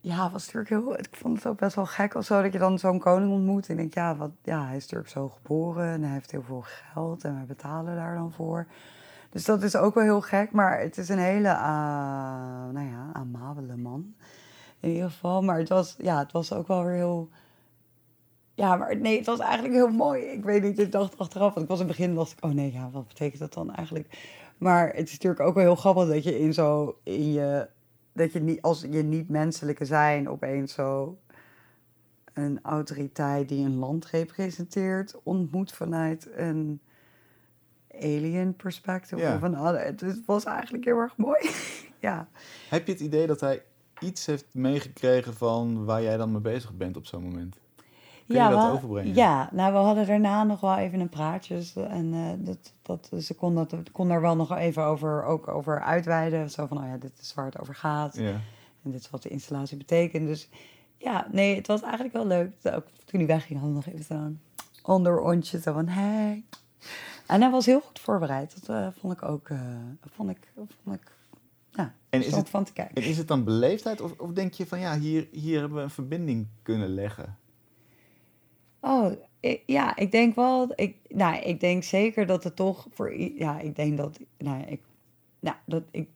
[0.00, 2.58] ja, was natuurlijk heel, ik vond het ook best wel gek of zo dat je
[2.58, 6.02] dan zo'n koning ontmoet en denk, ja, wat, ja, hij is natuurlijk zo geboren en
[6.02, 8.66] hij heeft heel veel geld en wij betalen daar dan voor.
[9.34, 13.10] Dus dat is ook wel heel gek, maar het is een hele, ah, nou ja,
[13.12, 14.14] amabele man.
[14.80, 17.28] In ieder geval, maar het was, ja, het was ook wel weer heel...
[18.54, 20.22] Ja, maar nee, het was eigenlijk heel mooi.
[20.22, 22.50] Ik weet niet, ik dacht achteraf, want ik was in het begin, dacht ik, oh
[22.50, 24.18] nee, ja, wat betekent dat dan eigenlijk?
[24.58, 27.68] Maar het is natuurlijk ook wel heel grappig dat je in zo, in je,
[28.12, 31.18] dat je niet, als je niet-menselijke zijn, opeens zo
[32.32, 36.80] een autoriteit die een land representeert, ontmoet vanuit een
[38.00, 39.22] alien perspective.
[39.22, 39.34] Ja.
[39.36, 39.80] Of een ander.
[39.80, 41.50] Het was eigenlijk heel erg mooi.
[42.00, 42.28] ja.
[42.68, 43.62] Heb je het idee dat hij
[44.00, 47.56] iets heeft meegekregen van waar jij dan mee bezig bent op zo'n moment?
[48.26, 49.14] Kun je dat we overbrengen?
[49.14, 51.54] Ja, nou, we hadden daarna nog wel even een praatje.
[51.54, 55.48] dus, En eh, dat, dat, ze kon, dat, kon daar wel nog even over, ook
[55.48, 56.50] over uitweiden.
[56.50, 58.16] Zo van, oh ja, dit is waar het over gaat.
[58.16, 58.40] Ja.
[58.82, 60.26] En dit is wat de installatie betekent.
[60.26, 60.48] Dus
[60.96, 62.52] ja, nee, het was eigenlijk wel leuk.
[62.62, 64.40] Ook toen hij wegging, hadden we nog even zo'n
[64.82, 65.60] onderontje.
[65.60, 66.44] Zo van, hey.
[67.26, 68.54] En hij was heel goed voorbereid.
[68.66, 69.58] Dat eh, vond ik ook, eh,
[70.00, 71.12] vond ik, vond ik,
[71.70, 72.94] ja, En is het- van te kijken.
[73.02, 75.84] En is het dan beleefdheid of, of denk je van ja, hier, hier hebben we
[75.84, 77.36] een verbinding kunnen leggen?
[78.80, 80.72] Oh, ik- ja, ik denk wel.
[80.74, 83.16] Ik, nou, ik denk zeker dat het toch voor.
[83.18, 84.18] Ja, ik denk dat.
[84.38, 84.82] Nou, ik,
[85.40, 86.08] nou, dat ik,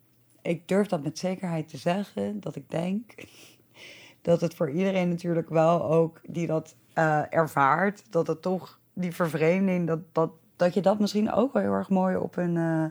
[0.42, 2.40] ik durf dat met zekerheid te zeggen.
[2.40, 3.14] Dat ik denk
[4.23, 8.03] dat het voor iedereen natuurlijk wel ook die dat eh, ervaart.
[8.12, 9.87] Dat het toch die vervreemding.
[9.87, 12.85] Dat, dat, dat je dat misschien ook wel heel erg mooi op een, eh,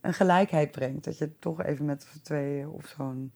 [0.00, 1.04] een gelijkheid brengt.
[1.04, 3.32] Dat je toch even met z'n tweeën of zo'n.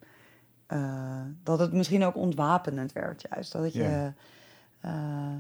[0.67, 3.53] eh, dat het misschien ook ontwapenend werkt, juist.
[3.53, 4.13] Dat je.
[4.81, 5.35] Eh,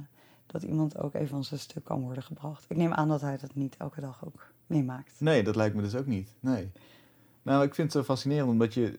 [0.46, 2.64] dat iemand ook even van zijn stuk kan worden gebracht.
[2.68, 5.12] Ik neem aan dat hij dat niet elke dag ook meemaakt.
[5.18, 6.34] Nee, dat lijkt me dus ook niet.
[6.40, 6.72] Nee.
[7.42, 8.98] Nou, ik vind het zo fascinerend omdat je.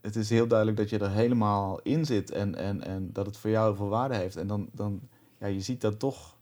[0.00, 3.36] Het is heel duidelijk dat je er helemaal in zit en, en, en dat het
[3.36, 4.36] voor jou heel veel waarde heeft.
[4.36, 5.00] En dan, dan
[5.38, 6.36] ja, je ziet dat toch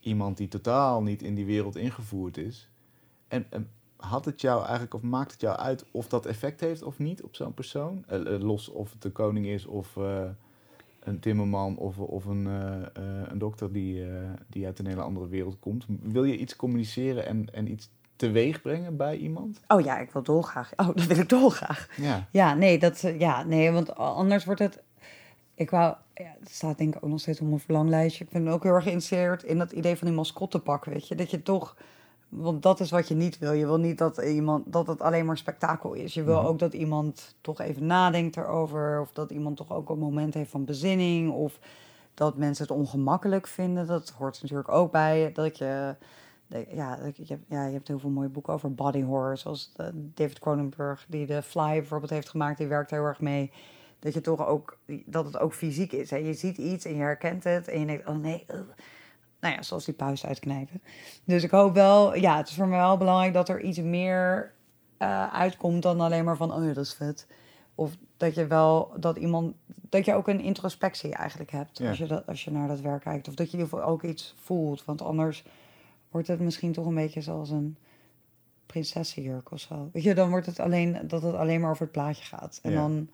[0.00, 2.68] iemand die totaal niet in die wereld ingevoerd is.
[3.28, 3.68] En, en
[4.00, 7.22] had het jou eigenlijk, of maakt het jou uit of dat effect heeft of niet
[7.22, 8.04] op zo'n persoon?
[8.06, 10.22] Eh, eh, los of het de koning is of eh,
[11.00, 12.44] een timmerman of, of een,
[13.30, 14.04] een dokter die,
[14.46, 15.86] die uit een hele andere wereld komt.
[16.02, 19.60] Wil je iets communiceren en, en iets teweeg brengen bij iemand?
[19.68, 20.72] Oh ja, ik wil dolgraag.
[20.76, 21.88] Oh, dat wil ik dolgraag.
[21.96, 22.28] Ja.
[22.30, 24.82] Ja, nee, dat, ja, nee, want anders wordt het...
[25.60, 25.94] Ik wou...
[26.14, 28.24] Ja, het staat denk ik ook nog steeds op mijn verlanglijstje.
[28.24, 31.14] Ik ben ook heel erg geïnteresseerd in dat idee van die mascottepak, weet je.
[31.14, 31.76] Dat je toch...
[32.28, 33.52] Want dat is wat je niet wil.
[33.52, 36.14] Je wil niet dat, iemand, dat het alleen maar spektakel is.
[36.14, 36.46] Je wil Mhm.
[36.46, 39.00] ook dat iemand toch even nadenkt erover.
[39.00, 41.32] Of dat iemand toch ook een moment heeft van bezinning.
[41.32, 41.58] Of
[42.14, 43.86] dat mensen het ongemakkelijk vinden.
[43.86, 45.32] Dat hoort natuurlijk ook bij.
[45.32, 45.94] Dat je...
[46.48, 49.36] Ja, je, hebt- ja, je hebt heel veel mooie boeken over body horror.
[49.36, 52.58] Zoals de- David Cronenberg, die de Fly bijvoorbeeld heeft gemaakt.
[52.58, 53.52] Die werkt heel erg mee.
[54.00, 54.78] Dat je toch ook...
[55.06, 56.10] Dat het ook fysiek is.
[56.10, 56.16] Hè?
[56.16, 57.68] Je ziet iets en je herkent het.
[57.68, 58.46] En je denkt, oh nee...
[59.40, 60.82] Nou ja, zoals die puist uitknijpen.
[61.24, 62.16] Dus ik hoop wel...
[62.16, 64.52] Ja, het is voor mij wel belangrijk dat er iets meer
[64.96, 66.54] eh, uitkomt dan alleen maar van...
[66.54, 67.26] Oh ja, dat is vet.
[67.74, 68.92] Of dat je wel...
[68.96, 69.54] Dat iemand...
[69.66, 71.78] Dat je ook een introspectie eigenlijk hebt.
[71.78, 71.88] Ja.
[71.88, 73.28] Als, je dat, als je naar dat werk kijkt.
[73.28, 74.84] Of dat je in ieder geval ook iets voelt.
[74.84, 75.44] Want anders
[76.10, 77.76] wordt het misschien toch een beetje zoals een
[78.66, 79.88] prinsessenjurk of zo.
[79.92, 82.58] Weet je, dan wordt het alleen dat het alleen maar over het plaatje gaat.
[82.62, 82.76] En Ja.
[82.76, 83.08] dan,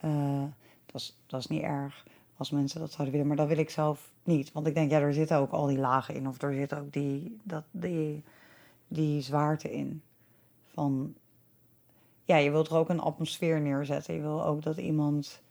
[0.00, 0.42] eh,
[0.86, 2.04] dat, is, dat is niet erg
[2.36, 4.52] als mensen dat zouden willen, maar dat wil ik zelf niet.
[4.52, 6.92] Want ik denk, ja, er zitten ook al die lagen in, of er zit ook
[6.92, 8.22] die, dat, die,
[8.88, 10.02] die zwaarte in.
[10.72, 11.14] Van,
[12.24, 14.14] ja, je wilt er ook een atmosfeer neerzetten.
[14.14, 15.42] Je wil ook dat iemand.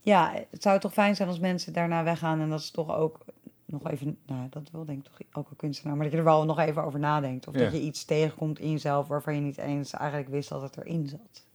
[0.00, 3.18] Ja, het zou toch fijn zijn als mensen daarna weggaan en dat ze toch ook
[3.64, 6.24] nog even, nou, dat wil denk ik toch ook een kunstenaar, maar dat je er
[6.24, 7.48] wel nog even over nadenkt.
[7.48, 7.60] Of Ja.
[7.60, 11.08] dat je iets tegenkomt in jezelf waarvan je niet eens eigenlijk wist dat het erin
[11.08, 11.46] zat.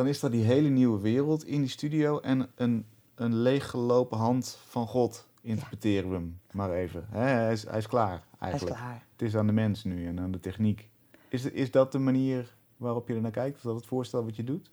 [0.00, 4.58] Dan is er die hele nieuwe wereld in die studio en een, een leeggelopen hand
[4.68, 7.06] van God interpreteren we hem maar even.
[7.10, 8.76] Hij, is, hij is klaar Hij is eigenlijk.
[8.76, 9.06] klaar.
[9.12, 10.88] Het is aan de mens nu en aan de techniek.
[11.28, 13.56] Is, is dat de manier waarop je er naar kijkt?
[13.56, 14.70] Is dat het voorstel wat je doet?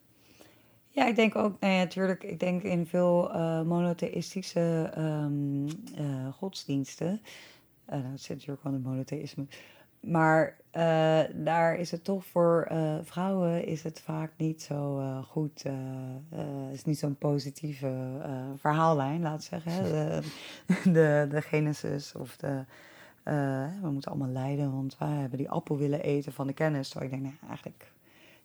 [0.89, 6.33] Ja, ik denk ook, nou ja, natuurlijk, ik denk in veel eh, monotheïstische ehm, eh,
[6.33, 7.21] godsdiensten,
[7.85, 9.45] eh nou, het zit natuurlijk wel in het monotheïsme,
[9.99, 15.23] maar eh, daar is het toch voor eh, vrouwen is het vaak niet zo eh,
[15.23, 18.21] goed, eh, is niet zo'n positieve
[18.57, 19.83] verhaallijn, laat ik zeggen.
[20.93, 22.63] De, de, Genesis of de,
[23.81, 26.89] we moeten allemaal lijden, want wij hebben die appel willen eten van de kennis.
[26.89, 27.91] Terwijl ik denk, nou, eigenlijk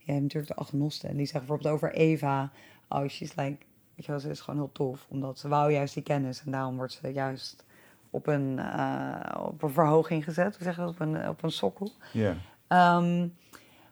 [0.05, 1.09] je hebt natuurlijk de agnosten.
[1.09, 2.53] En die zeggen bijvoorbeeld over Eva.
[2.88, 3.57] Oh, she's like...
[3.95, 5.07] Weet je wel, ze is gewoon heel tof.
[5.09, 6.43] Omdat ze wou juist die kennis.
[6.45, 7.65] En daarom wordt ze juist
[8.12, 10.57] op een, eh, op een verhoging gezet.
[10.57, 10.90] Hoe zeg je dat?
[10.90, 11.92] Op een, op een sokkel.
[12.12, 12.37] Ja.
[12.66, 13.29] Ehm,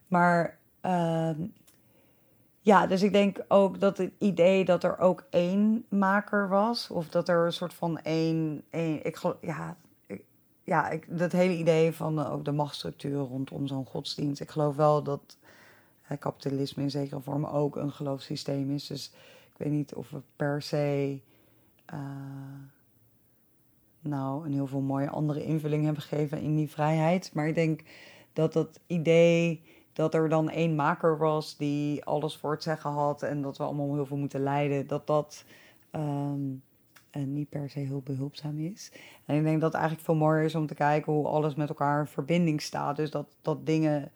[0.08, 1.42] maar ehm,
[2.60, 7.08] ja, dus ik denk ook dat het idee dat er ook één maker was, of
[7.08, 8.62] dat er een soort van één.
[8.70, 10.22] één ik geloof, ja, ik,
[10.64, 14.40] ja ik, dat hele idee van eh, ook de machtsstructuur rondom zo'n godsdienst.
[14.40, 15.38] Ik geloof wel dat
[16.06, 18.86] eh, kapitalisme in zekere vorm ook een geloofssysteem is.
[18.86, 19.12] Dus
[19.52, 21.20] ik weet niet of we per se.
[24.00, 27.30] Nou, een heel veel mooie andere invulling hebben gegeven in die vrijheid.
[27.34, 27.80] Maar ik denk
[28.32, 33.22] dat dat idee dat er dan één maker was die alles voor het zeggen had
[33.22, 35.44] en dat we allemaal heel veel moeten lijden, dat dat,
[35.90, 36.40] ehm,
[37.10, 38.92] en niet per se heel behulpzaam is.
[39.24, 41.68] En ik denk dat het eigenlijk veel mooier is om te kijken hoe alles met
[41.68, 42.96] elkaar in verbinding staat.
[42.96, 44.12] Dus dat, dat dingen,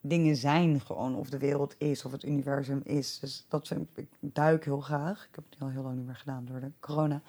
[0.00, 3.18] dingen zijn gewoon, of de wereld is, of het universum is.
[3.18, 5.26] Dus dat ik, ik duik heel graag.
[5.28, 7.22] Ik heb het al heel lang niet meer gedaan door de corona.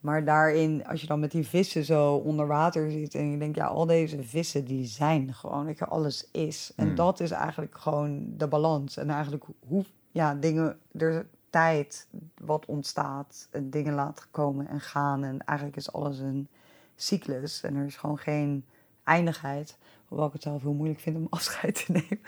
[0.00, 3.56] Maar daarin, als je dan met die vissen zo onder water zit en je denkt,
[3.56, 6.72] ja, al deze vissen die zijn gewoon, dat je, alles is.
[6.76, 6.94] En Hmm.
[6.94, 8.96] dat is eigenlijk gewoon de balans.
[8.96, 12.08] En eigenlijk hoe, ja, dingen, er tijd
[12.40, 15.24] wat ontstaat en dingen laten komen en gaan.
[15.24, 16.48] En eigenlijk is alles een
[16.96, 18.64] cyclus en er is gewoon geen
[19.04, 19.78] eindigheid.
[20.08, 22.20] Hoewel ik het zelf heel moeilijk vind om afscheid te nemen.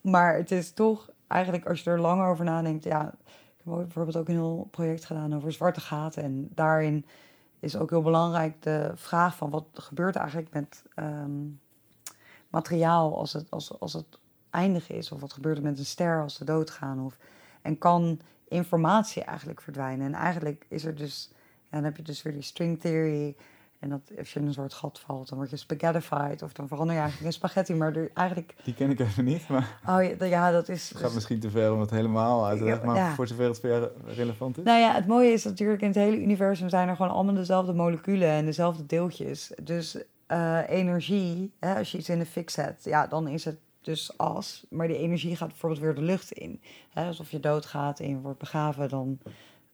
[0.00, 4.28] Maar het is toch eigenlijk, als je er lang over nadenkt, ja, ik bijvoorbeeld ook
[4.28, 6.22] een heel project gedaan over zwarte gaten.
[6.22, 7.06] En daarin
[7.60, 11.46] is ook heel belangrijk de vraag van wat gebeurt er eigenlijk met ehm,
[12.48, 14.18] materiaal als het, als, als het
[14.50, 15.12] eindig is?
[15.12, 17.04] Of wat gebeurt er met een ster als ze doodgaan?
[17.04, 17.18] Of,
[17.62, 20.06] en kan informatie eigenlijk verdwijnen?
[20.06, 23.36] En eigenlijk is er dus, ja, dan heb je dus weer die string theory.
[23.78, 26.42] En dat als je in een soort gat valt, dan word je spaghettified.
[26.42, 27.74] Of dan verander je eigenlijk in spaghetti.
[27.74, 30.88] Maar er eigenlijk, Die ken ik even niet, maar oh ja, ja dat is...
[30.88, 32.86] het gaat misschien te ver om het helemaal uit te leggen.
[32.86, 33.14] Maar Ja.
[33.14, 34.64] voor zover het ver relevant is.
[34.64, 37.72] Nou ja, het mooie is natuurlijk in het hele universum zijn er gewoon allemaal dezelfde
[37.72, 39.52] moleculen en dezelfde deeltjes.
[39.62, 43.58] Dus eh, energie, hè, als je iets in de fik zet, ja, dan is het
[43.80, 44.66] dus as.
[44.70, 46.60] Maar die energie gaat bijvoorbeeld weer de lucht in.
[46.90, 49.18] Hè, alsof je doodgaat en je wordt begraven, dan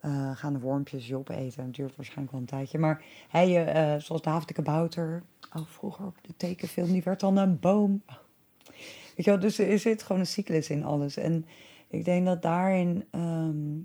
[0.04, 1.64] eh, gaan de wormpjes je opeten.
[1.64, 2.78] Het duurt waarschijnlijk wel een tijdje.
[2.78, 5.22] Maar hè, je, eh, zoals David de Kabouter,
[5.56, 8.02] oh, vroeger op de tekenfilm, die werd dan een boom.
[9.16, 11.16] Weet je wel, dus er zit gewoon een cyclus in alles.
[11.16, 11.46] En
[11.88, 13.04] ik denk dat daarin...
[13.10, 13.80] ehm,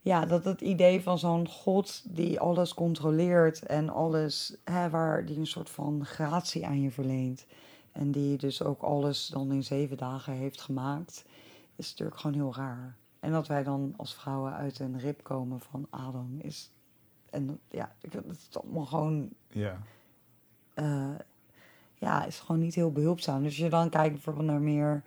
[0.00, 5.38] ja, dat het idee van zo'n God die alles controleert en alles, hè, waar die
[5.38, 7.46] een soort van gratie aan je verleent.
[7.92, 11.24] En die dus ook alles dan in zeven dagen heeft gemaakt,
[11.76, 12.96] is natuurlijk gewoon heel raar.
[13.20, 16.70] En dat wij dan als vrouwen uit een rib komen van Adam is.
[17.30, 19.78] En dat- ja, het is allemaal gewoon Ja.
[20.74, 21.14] eh,
[21.94, 23.38] ja, is gewoon niet heel behulpzaam.
[23.42, 25.02] Dus als je dan kijkt bijvoorbeeld naar meer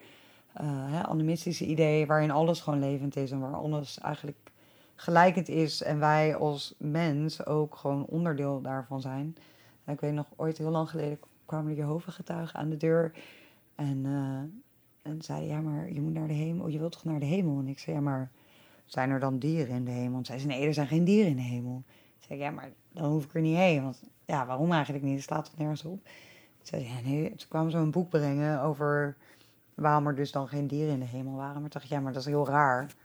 [0.54, 4.52] eh, hè, animistische ideeën, waarin alles gewoon levend is en waar alles eigenlijk
[4.95, 9.36] gelijkend is en wij als mens ook gewoon onderdeel daarvan zijn.
[9.84, 13.12] En ik weet nog, ooit heel lang geleden kwamen de Jehovah-getuigen aan de deur
[13.76, 14.60] en, eh,
[15.02, 17.60] en zeiden, ja, maar je moet naar de hemel, je wilt toch naar de hemel?
[17.60, 18.32] En ik zei, ja, maar
[18.86, 20.18] zijn er dan dieren in de hemel?
[20.18, 21.84] En zei, nee, er zijn geen dieren in de hemel.
[22.20, 25.18] Ik zei, ja, maar dan hoef ik er niet heen, want ja, waarom eigenlijk niet?
[25.18, 26.04] Er staat toch nergens op?
[26.04, 29.18] Toen zei ja, nee, ze een boek brengen over
[29.76, 31.62] waarom er dus dan geen dieren in de hemel waren.
[31.62, 32.96] Maar toen dacht ik, ja, maar dat is heel raar.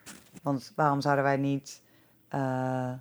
[0.43, 1.83] Want waarom zouden wij niet,
[2.29, 2.93] eh,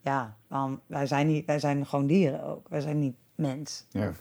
[0.00, 2.68] ja, waarom, wij, zijn niet, wij zijn gewoon dieren ook.
[2.68, 3.86] Wij zijn niet mens.
[3.90, 4.12] Ja.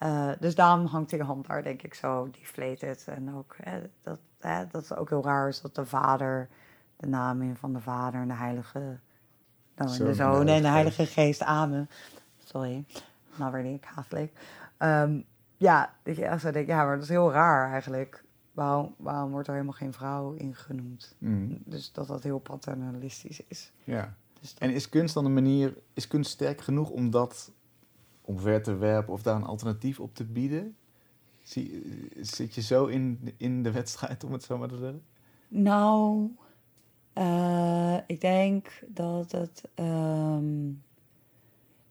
[0.00, 3.04] Eh, dus daarom hangt die hand daar, denk ik, zo deflated.
[3.08, 6.48] En ook hè, dat, hè, dat het ook heel raar is dat de vader,
[6.96, 8.78] de naam in van de vader en de heilige,
[9.76, 11.88] nou, en de zoon en de Heilige geest, amen.
[12.44, 12.84] Sorry,
[13.36, 14.38] nou weer niet katholiek.
[14.76, 15.20] Ehm,
[15.56, 18.24] ja, dat je echt zo denkt, ja, maar dat is heel raar eigenlijk.
[18.52, 21.14] Waarom, waarom wordt er helemaal geen vrouw in genoemd?
[21.18, 23.72] Mm, Dus dat dat heel paternalistisch is.
[23.84, 24.14] ja.
[24.40, 27.52] Dus dat- En is kunst dan een manier, is kunst sterk genoeg om dat
[28.30, 30.76] omver te werpen of daar een alternatief op te bieden?
[31.42, 31.82] Zie,
[32.20, 35.02] zit je zo in, in de wedstrijd, om het zo maar te zeggen?
[35.48, 36.30] Nou,
[37.12, 39.68] eh, ik denk dat het.
[39.74, 40.68] ehm,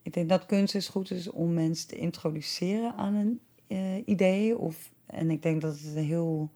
[0.02, 4.58] ik denk dat kunst is goed is om mensen te introduceren aan een eh, idee.
[4.58, 6.49] Of, en ik denk dat het een heel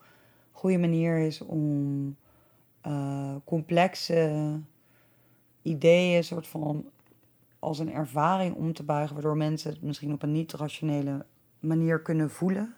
[0.51, 2.15] goede manier is om
[2.81, 4.59] eh, complexe
[5.61, 6.85] ideeën, soort van
[7.63, 11.25] als een ervaring om te buigen, waardoor mensen het misschien op een niet-rationele
[11.59, 12.75] manier kunnen voelen.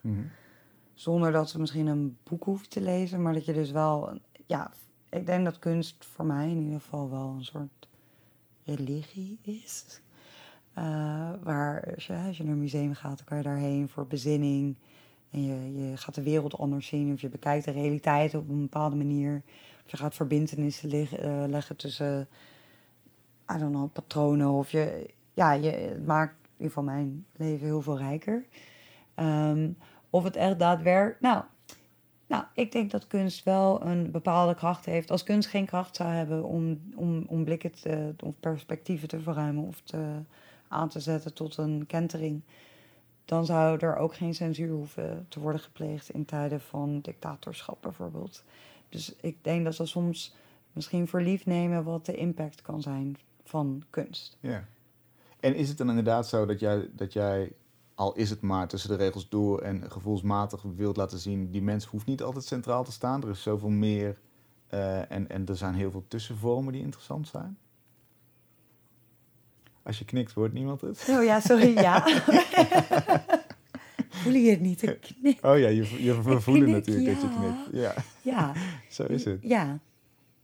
[0.93, 4.19] Zonder dat ze misschien een boek hoeven te lezen, maar dat je dus wel.
[4.45, 4.71] Ja,
[5.09, 7.87] ik denk dat kunst voor mij in ieder geval wel een soort
[8.63, 10.01] religie is.
[10.73, 14.07] Eh, waar als je, als je naar een museum gaat, dan kan je daarheen voor
[14.07, 14.75] bezinning.
[15.29, 17.13] En je, je gaat de wereld anders zien.
[17.13, 19.41] Of je bekijkt de realiteit op een bepaalde manier.
[19.85, 22.27] Of je gaat verbindenissen eh, leggen tussen,
[23.51, 24.49] I don't know, patronen.
[24.49, 28.45] Of je, ja, je, het maakt in ieder geval mijn leven heel veel rijker.
[29.15, 29.69] Ehm,
[30.09, 31.21] of het echt daadwerkelijk.
[31.21, 31.43] Nou,
[32.27, 35.11] nou, ik denk dat kunst wel een bepaalde kracht heeft.
[35.11, 39.67] Als kunst geen kracht zou hebben om, om, om blikken te, of perspectieven te verruimen
[39.67, 40.19] of te,
[40.67, 42.41] aan te zetten tot een kentering,
[43.25, 48.43] dan zou er ook geen censuur hoeven te worden gepleegd in tijden van dictatorschap bijvoorbeeld.
[48.89, 50.35] Dus ik denk dat we soms
[50.73, 54.37] misschien voor nemen wat de impact kan zijn van kunst.
[54.39, 54.67] Ja.
[55.39, 57.51] En is het dan inderdaad zo dat jij, dat jij,
[57.95, 61.85] al is het maar tussen de regels door en gevoelsmatig wilt laten zien, die mens
[61.85, 63.23] hoeft niet altijd centraal te staan.
[63.23, 64.19] Er is zoveel meer
[64.67, 67.57] eh, en, en er zijn heel veel tussenvormen die interessant zijn.
[69.83, 71.07] Als je knikt, hoort niemand het.
[71.09, 72.03] Oh ja, sorry, ja.
[74.09, 74.83] Voel je het niet?
[74.83, 75.45] Ik knik.
[75.45, 77.83] Oh ja, je, je we voelen knik, natuurlijk dat je knikt.
[77.83, 78.53] Ja, Ja.
[78.89, 79.39] zo is het.
[79.41, 79.79] Ja.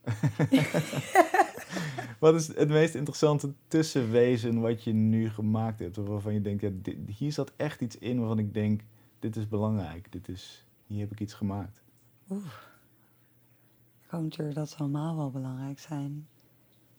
[2.20, 5.96] Wat is het meest interessante tussenwezen wat je nu gemaakt hebt?
[5.96, 6.70] Waarvan je denkt, ja,
[7.16, 8.82] hier zat echt iets in waarvan ik denk,
[9.20, 10.12] dit is belangrijk.
[10.12, 11.84] Dit is, hier heb ik iets gemaakt.
[14.02, 16.28] Ik hoop natuurlijk dat ze allemaal wel belangrijk zijn.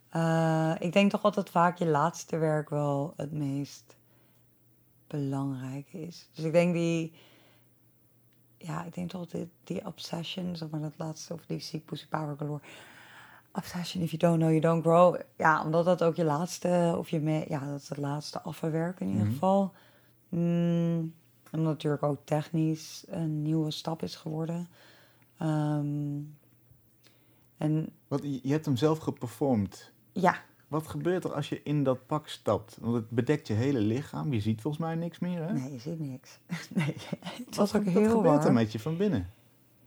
[0.08, 3.96] Eh, ik denk toch altijd vaak je laatste werk wel het meest
[5.06, 6.28] belangrijk is.
[6.34, 7.12] Dus ik denk die...
[8.56, 12.06] Ja, ik denk toch die, die obsession, zeg maar dat laatste, of die Seek Pussy
[12.08, 12.60] Power Galore.
[13.54, 15.16] Obsession, if you don't know, you don't grow.
[15.36, 19.00] Ja, omdat dat ook je laatste, of je me, ja, dat is het laatste afwerk
[19.00, 19.32] in ieder Mhm.
[19.32, 19.72] geval.
[20.28, 21.14] Mm,
[21.52, 24.68] omdat natuurlijk ook technisch een nieuwe stap is geworden.
[25.38, 26.20] Ehm,
[27.56, 29.92] en Wat, je hebt hem zelf geperformd.
[30.12, 30.36] ja,
[30.68, 32.76] Wat gebeurt er als je in dat pak stapt?
[32.80, 34.32] Want het bedekt je hele lichaam.
[34.32, 35.52] Je ziet volgens mij niks meer, hè?
[35.52, 36.38] nee, je ziet niks.
[36.74, 36.96] nee,
[37.46, 39.30] het was ook heel wat gebeurt er met je van binnen?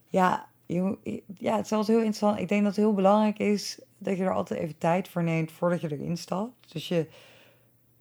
[0.07, 2.39] Ja, ja, het is altijd heel interessant.
[2.39, 5.51] Ik denk dat het heel belangrijk is dat je er altijd even tijd voor neemt
[5.51, 6.73] voordat je erin stapt.
[6.73, 7.07] Dus je,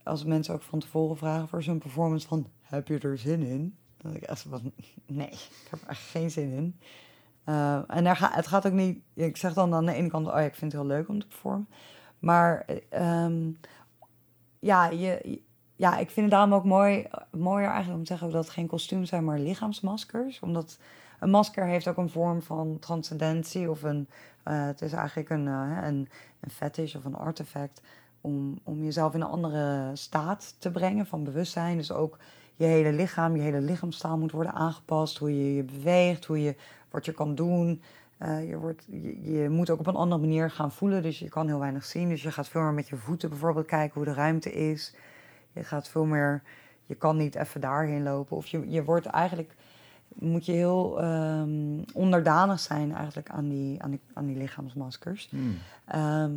[0.02, 3.76] als mensen ook van tevoren vragen voor zo'n performance van, heb je er zin in?
[3.96, 4.72] Dan denk ik echt van,
[5.06, 6.78] nee, ik heb er echt geen zin in.
[7.44, 10.32] Eh, en daar het gaat ook niet, ik zeg dan aan de ene kant, oh
[10.32, 11.68] ja, ik vind het heel leuk om te performen.
[12.18, 13.50] Maar ehm,
[14.58, 15.40] ja, je,
[15.76, 18.66] ja, ik vind het daarom ook mooi, mooier eigenlijk om te zeggen dat het geen
[18.66, 20.40] kostuums zijn, maar lichaamsmaskers.
[20.40, 20.78] Omdat
[21.24, 24.08] een masker heeft ook een vorm van transcendentie of een,
[24.42, 26.08] eh, het is eigenlijk een, eh, een,
[26.40, 27.80] een fetish of een artefact
[28.20, 31.76] om, om jezelf in een andere staat te brengen van bewustzijn.
[31.76, 32.18] Dus ook
[32.56, 36.56] je hele lichaam, je hele lichaamstaal moet worden aangepast, hoe je je beweegt, hoe je,
[36.90, 37.82] wat je kan doen.
[38.18, 41.28] Eh, je, wordt, je, je moet ook op een andere manier gaan voelen, dus je
[41.28, 42.08] kan heel weinig zien.
[42.08, 44.94] Dus je gaat veel meer met je voeten bijvoorbeeld kijken hoe de ruimte is.
[45.52, 46.42] Je gaat veel meer,
[46.82, 48.36] je kan niet even daarheen lopen.
[48.36, 49.54] Of je, je wordt eigenlijk,
[50.14, 55.28] moet je heel ehm, onderdanig zijn eigenlijk aan die, aan die, aan die lichaamsmaskers.
[55.30, 55.58] Hmm.
[55.84, 56.32] Ehm,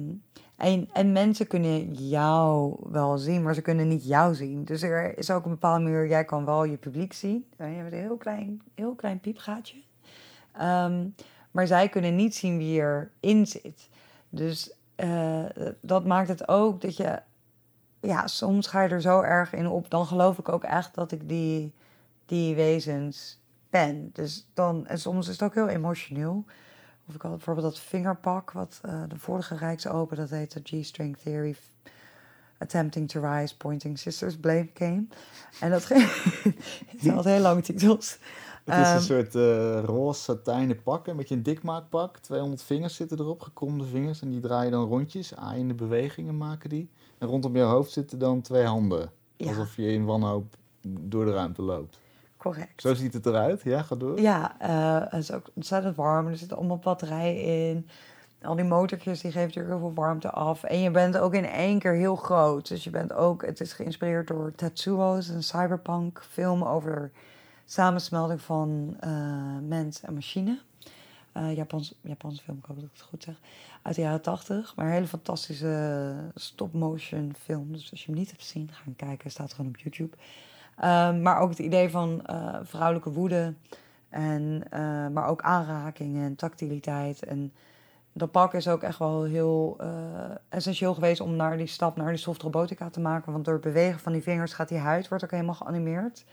[0.56, 4.64] en, en mensen kunnen jou wel zien, maar ze kunnen niet jou zien.
[4.64, 7.46] Dus er is ook een bepaalde manier, jij kan wel je publiek zien.
[7.58, 9.78] Je hebt een heel klein, heel klein piepgaatje.
[10.52, 11.08] Ehm,
[11.52, 13.90] maar zij kunnen niet zien wie erin zit.
[14.30, 15.46] Dus eh,
[15.82, 17.20] dat maakt het ook dat je...
[18.00, 19.90] Ja, soms ga je er zo erg in op.
[19.90, 21.74] Dan geloof ik ook echt dat ik die,
[22.26, 23.40] die wezens
[23.70, 24.10] ben.
[24.14, 26.46] Dus dan, en soms is het ook heel emotioneel.
[27.08, 31.18] Of ik had bijvoorbeeld dat vingerpak, wat eh, de vorige Rijksopen, dat heet de G-string
[31.18, 31.56] theory.
[32.58, 35.06] Attempting to rise, pointing sisters, blame came.
[35.60, 36.02] En dat ging.
[37.16, 38.18] het heel lange titels.
[38.64, 42.18] Het is een Ehm, soort eh, roze satijnen pak, een beetje een dikmaakpak.
[42.18, 44.22] 200 vingers zitten erop, gekromde vingers.
[44.22, 46.90] En die draaien dan rondjes, aaiende bewegingen maken die.
[47.18, 49.12] En rondom je hoofd zitten dan twee handen.
[49.36, 49.48] Ja.
[49.48, 52.00] Alsof je in wanhoop door de ruimte loopt.
[52.38, 52.82] Correct.
[52.82, 53.62] Zo ziet het eruit.
[53.64, 54.20] Ja, ga door.
[54.20, 56.28] Ja, eh, het is ook ontzettend warm.
[56.28, 57.88] Er zitten allemaal batterijen in.
[58.42, 60.64] Al die motortjes die geven natuurlijk heel veel warmte af.
[60.64, 62.68] En je bent ook in één keer heel groot.
[62.68, 67.12] Dus je bent ook, het is geïnspireerd door Tetsuo's, een cyberpunk film over
[67.66, 69.10] samensmelding van eh,
[69.62, 70.60] mens en machine.
[71.32, 73.36] Eh Japans, Japanse film, ik hoop dat ik het goed zeg.
[73.82, 74.76] Uit de jaren tachtig.
[74.76, 77.72] Maar een hele fantastische stop-motion film.
[77.72, 79.32] Dus als je hem niet hebt gezien, ga hem kijken.
[79.32, 80.18] Staat gewoon op YouTube.
[80.78, 83.54] Ehm, maar ook het idee van eh, vrouwelijke woede.
[84.10, 87.26] En, eh, maar ook aanraking en tactiliteit.
[87.26, 87.54] En
[88.14, 89.90] dat pak is ook echt wel heel eh,
[90.50, 93.32] essentieel geweest om naar die stap naar die soft robotica te maken.
[93.32, 96.26] Want door het bewegen van die vingers gaat die huid wordt ook helemaal geanimeerd.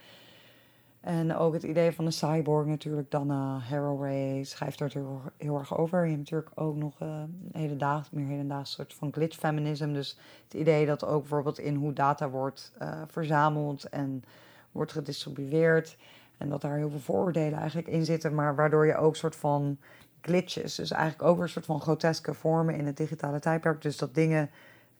[1.05, 5.77] En ook het idee van de cyborg natuurlijk, Dana Haraway schrijft er heel, heel erg
[5.77, 6.01] over.
[6.03, 9.93] Je hebt natuurlijk ook nog eh, een hedendaags, meer hedendaags soort van glitch feminism.
[9.93, 14.23] Dus het idee dat ook bijvoorbeeld in hoe data wordt eh, verzameld en
[14.71, 15.97] wordt gedistribueerd.
[16.37, 19.77] En dat daar heel veel vooroordelen eigenlijk in zitten, maar waardoor je ook soort van
[20.21, 23.81] glitches, dus eigenlijk ook weer een soort van groteske vormen in het digitale tijdperk.
[23.81, 24.49] Dus dat dingen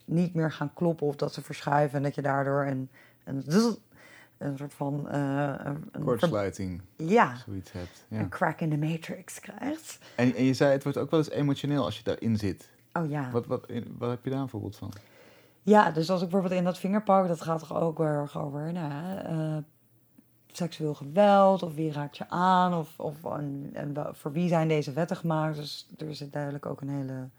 [0.06, 2.90] niet meer gaan kloppen of dat ze verschuiven en dat je daardoor een,
[3.24, 3.44] een,
[4.46, 5.10] een soort van...
[5.10, 5.54] eh,
[5.92, 8.06] een, Kortsluiting, ja, zoiets hebt.
[8.08, 8.20] Ja.
[8.20, 10.00] een crack in the matrix krijgt.
[10.16, 12.70] En, en je zei, het wordt ook wel eens emotioneel als je daarin zit.
[12.94, 13.32] Oh ja.
[13.32, 13.66] Wat, wat,
[13.98, 14.92] wat heb je daar een voorbeeld van?
[15.62, 18.72] Ja, dus als ik bijvoorbeeld in dat vingerpark, dat gaat toch ook heel erg over
[18.74, 19.58] nou, eh,
[20.48, 24.68] seksueel geweld, of wie raakt je aan, of, of en, en wel- voor wie zijn
[24.68, 25.56] deze wetten gemaakt.
[25.56, 27.30] Dus er zit duidelijk ook een hele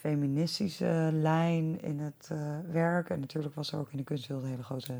[0.00, 2.38] feministische lijn in het eh,
[2.72, 3.10] werk.
[3.10, 4.94] En natuurlijk was er ook in de kunstwereld een hele grote.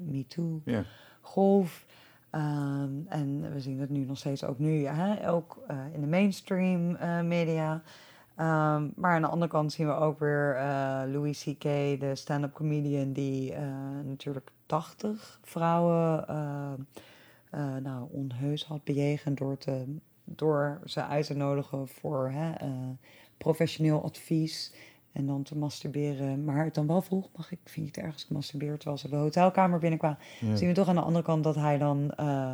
[0.00, 1.86] MeToo-golf.
[2.30, 6.06] Ehm, en we zien het nu nog steeds ook nu, hè, ook eh, in de
[6.06, 7.82] mainstream eh, media.
[8.36, 10.56] Ehm, maar aan de andere kant zien we ook weer
[11.06, 11.62] Louis C.K.,
[12.00, 13.54] de stand-up comedian, die
[14.04, 16.24] natuurlijk 80 vrouwen
[17.82, 22.52] nou, onheus had bejegend door, te, door ze uit te nodigen voor hè,
[23.42, 24.72] professioneel advies.
[25.12, 26.44] En dan te masturberen.
[26.44, 29.16] Maar het dan wel vroeg, mag ik, vind je het ergens gemasturbeerd terwijl ze de
[29.16, 30.18] hotelkamer binnenkwamen.
[30.40, 30.56] Ja.
[30.56, 32.52] Zien we toch aan de andere kant dat hij dan eh,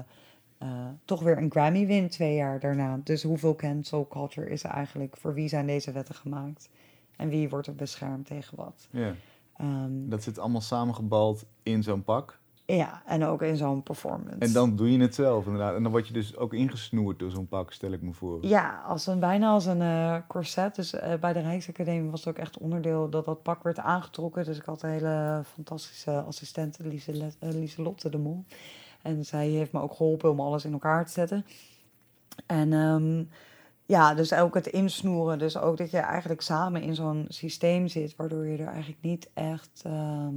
[0.59, 0.69] eh,
[1.05, 3.01] toch weer een Grammy wint twee jaar daarna.
[3.05, 5.17] Dus hoeveel cancel culture is er eigenlijk?
[5.17, 6.69] Voor wie zijn deze wetten gemaakt?
[7.17, 8.89] En wie wordt er beschermd tegen wat?
[8.91, 9.15] Ja.
[9.57, 12.39] Ehm, Dat zit allemaal samengebald in zo'n pak.
[12.77, 14.39] Ja, en ook in zo'n performance.
[14.39, 15.75] En dan doe je het zelf inderdaad.
[15.75, 18.47] En dan word je dus ook ingesnoerd door zo'n pak, stel ik me voor.
[18.47, 20.75] Ja, als een, bijna als een eh, corset.
[20.75, 24.45] Dus eh, bij de Rijksacademie was het ook echt onderdeel dat dat pak werd aangetrokken.
[24.45, 26.25] Dus ik had een hele fantastische
[27.39, 28.45] eh, Lieselotte de Mol.
[29.03, 31.47] En zij heeft me ook geholpen om alles in elkaar te zetten.
[32.47, 33.25] En ehm,
[33.87, 35.39] ja, dus ook het insnoeren.
[35.39, 39.31] Dus ook dat je eigenlijk samen in zo'n systeem zit, waardoor je er eigenlijk niet
[39.35, 40.35] echt ehm,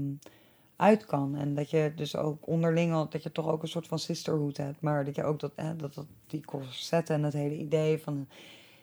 [0.81, 1.35] uit kan.
[1.35, 4.57] En dat je dus ook onderling, al- dat je toch ook een soort van sisterhood
[4.57, 4.81] hebt.
[4.81, 8.27] Maar dat je ook dat, hè, dat, dat die corsetten en het hele idee van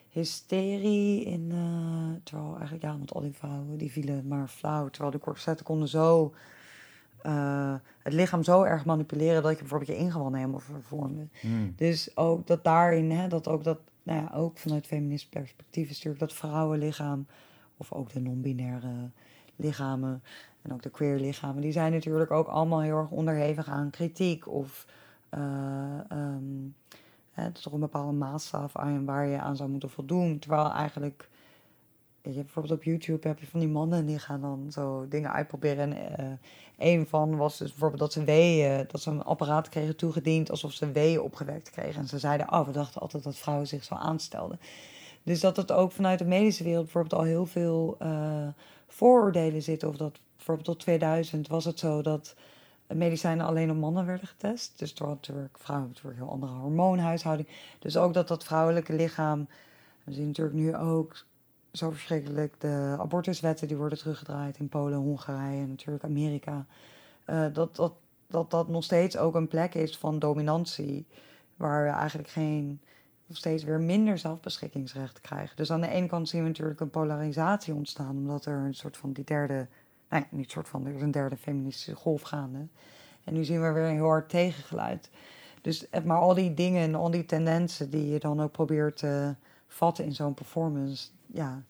[0.09, 1.49] hysterie in...
[1.51, 4.89] eh, terwijl eigenlijk, ja, want al die vrouwen die vielen maar flauw.
[4.89, 6.33] Terwijl de corsetten konden zo...
[7.21, 11.27] eh, het lichaam zo erg manipuleren dat je bijvoorbeeld je ingewanden helemaal vervormde.
[11.41, 11.73] Hmm.
[11.75, 15.95] Dus ook dat daarin, hè, dat ook dat, nou ja, ook vanuit feminist perspectief is
[15.95, 17.25] natuurlijk dat vrouwenlichaam,
[17.77, 19.09] of ook de non-binaire
[19.55, 20.23] lichamen
[20.69, 24.47] en ook de queer lichamen, die zijn natuurlijk ook allemaal heel erg onderhevig aan kritiek
[24.47, 24.85] of
[25.29, 26.67] eh, ehm,
[27.31, 30.39] het is toch een bepaalde maatstaf aan waar je aan zou moeten voldoen.
[30.39, 31.29] Terwijl eigenlijk,
[32.21, 35.93] je, bijvoorbeeld op YouTube heb je van die mannen die gaan dan zo dingen uitproberen.
[35.93, 36.31] En eh,
[36.77, 40.71] een van was dus bijvoorbeeld dat ze weeën, dat ze een apparaat kregen toegediend alsof
[40.71, 42.01] ze weeën opgewekt kregen.
[42.01, 44.59] En ze zeiden, oh, we dachten altijd dat vrouwen zich zo aanstelden.
[45.23, 48.47] Dus dat het ook vanuit de medische wereld bijvoorbeeld al heel veel eh,
[48.87, 49.89] vooroordelen zitten.
[49.89, 50.19] Of dat
[50.55, 52.35] bijvoorbeeld tot 2000 was het zo dat
[52.87, 54.79] medicijnen alleen op mannen werden getest.
[54.79, 57.47] Dus door natuurlijk vrouwen natuurlijk een heel andere hormoonhuishouding.
[57.79, 59.47] Dus ook dat dat vrouwelijke lichaam,
[60.03, 61.25] we zien natuurlijk nu ook
[61.71, 66.65] zo verschrikkelijk de abortuswetten die worden teruggedraaid in Polen, Hongarije en natuurlijk Amerika.
[67.25, 67.93] Eh, dat, dat,
[68.27, 71.07] dat dat nog steeds ook een plek is van dominantie,
[71.55, 72.81] waar we eigenlijk geen,
[73.25, 75.55] nog steeds weer minder zelfbeschikkingsrecht krijgen.
[75.55, 78.97] Dus aan de ene kant zien we natuurlijk een polarisatie ontstaan, omdat er een soort
[78.97, 79.67] van die derde,
[80.09, 82.67] nee, niet soort van, er is een derde feministische golf gaande.
[83.23, 85.09] En nu zien we weer een heel hard tegengeluid.
[85.61, 88.97] Dus, eh, maar al die dingen en al die tendensen die je dan ook probeert
[88.97, 89.35] te
[89.67, 91.63] vatten in zo'n performance, ja.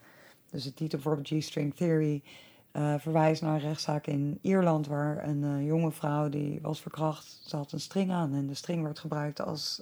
[0.50, 2.24] Dus de titel bijvoorbeeld G-String Theory
[2.72, 7.42] eh, verwijst naar een rechtszaak in Ierland waar een eh, jonge vrouw die was verkracht,
[7.46, 9.82] ze had een string aan en de string werd gebruikt als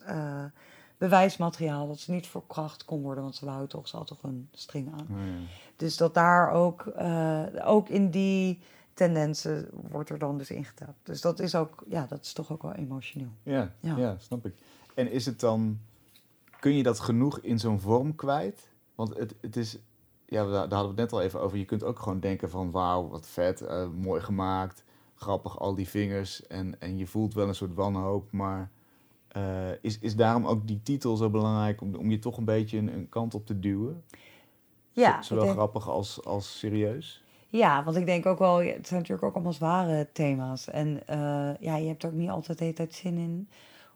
[0.97, 4.47] bewijsmateriaal dat ze niet verkracht kon worden, want ze wou toch, ze had toch een
[4.51, 5.07] string aan.
[5.11, 5.47] Oh, ja.
[5.75, 8.59] Dus dat daar ook, eh, ook in die
[8.93, 10.97] tendensen wordt er dan dus ingetapt.
[11.03, 13.31] Dus dat is ook, ja, dat is toch ook wel emotioneel.
[13.43, 13.97] Ja, ja.
[13.97, 14.15] Ja.
[14.19, 14.53] snap ik.
[14.93, 15.79] En is het dan,
[16.59, 18.69] kun je dat genoeg in zo'n vorm kwijt?
[18.95, 19.77] Want het, het is,
[20.25, 21.57] ja, daar, daar hadden we het net al even over.
[21.57, 24.83] Je kunt ook gewoon denken van, wauw, wat vet, eh, mooi gemaakt,
[25.15, 26.47] grappig, al die vingers.
[26.47, 28.71] En, en je voelt wel een soort wanhoop, maar
[29.37, 32.77] eh, is, is daarom ook die titel zo belangrijk om, om je toch een beetje
[32.77, 34.03] een, een kant op te duwen?
[34.91, 37.23] Ja, Zowel denk- grappig als, als serieus?
[37.47, 40.67] Ja, want ik denk ook wel, het zijn natuurlijk ook allemaal zware thema's.
[40.67, 43.49] En eh, ja, je hebt er ook niet altijd de hele tijd zin in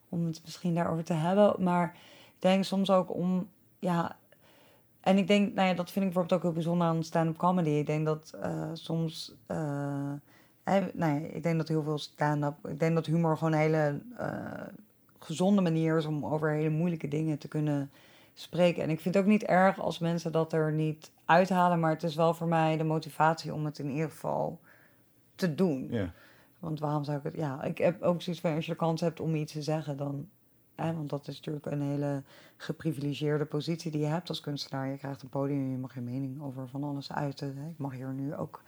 [0.10, 1.64] om het misschien daarover te hebben.
[1.64, 3.48] Maar ik denk soms ook om,
[3.80, 4.20] ja...
[5.02, 7.70] En ik denk, nou ja, dat vind ik bijvoorbeeld ook heel bijzonder aan stand-up comedy.
[7.70, 9.36] Ik denk dat eh, soms...
[10.64, 12.68] hè, nou ja, ik denk dat heel veel stand-up...
[12.68, 14.02] Ik denk dat humor gewoon een hele
[15.24, 17.92] gezonde manier is om over hele moeilijke dingen te kunnen
[18.34, 18.84] spreken.
[18.84, 22.04] En ik vind het ook niet erg als mensen dat er niet uithalen, maar het
[22.04, 24.60] is wel voor mij de motivatie om het in ieder geval
[25.36, 25.88] te doen.
[25.90, 26.14] Ja.
[26.60, 27.36] Want waarom zou ik het...
[27.36, 29.98] Ja, ik heb ook zoiets van, als je de kans hebt om iets te zeggen,
[29.98, 30.30] dan...
[30.76, 32.24] Hè, want dat is natuurlijk een hele
[32.58, 34.88] geprivilegeerde positie die je hebt als kunstenaar.
[34.88, 37.58] Je krijgt een podium, je mag je mening over van alles uiten.
[37.58, 37.70] Hè.
[37.70, 38.62] Ik mag hier nu ook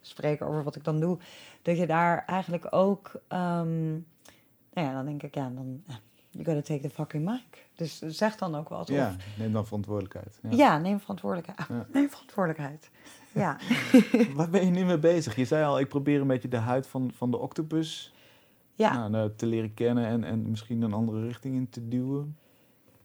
[0.00, 1.18] spreken over wat ik dan doe.
[1.62, 3.20] Dat je daar eigenlijk ook...
[3.28, 3.98] ehm,
[4.72, 5.82] nou ja, dan denk ik, ja, dan...
[5.86, 5.94] eh,
[6.32, 7.66] You gotta take the fucking mic.
[7.74, 8.88] Dus zeg dan ook wat.
[8.88, 10.38] Ja, neem dan verantwoordelijkheid.
[10.42, 10.50] Ja.
[10.50, 11.68] ja, neem verantwoordelijkheid.
[11.68, 11.86] Ja.
[11.92, 12.90] Neem verantwoordelijkheid.
[13.32, 13.56] Ja.
[14.36, 15.36] Waar ben je nu mee bezig?
[15.36, 18.14] Je zei al, ik probeer een beetje de huid van, van de octopus
[18.74, 22.36] Ja, nou, nou, te leren kennen en, en misschien een andere richting in te duwen.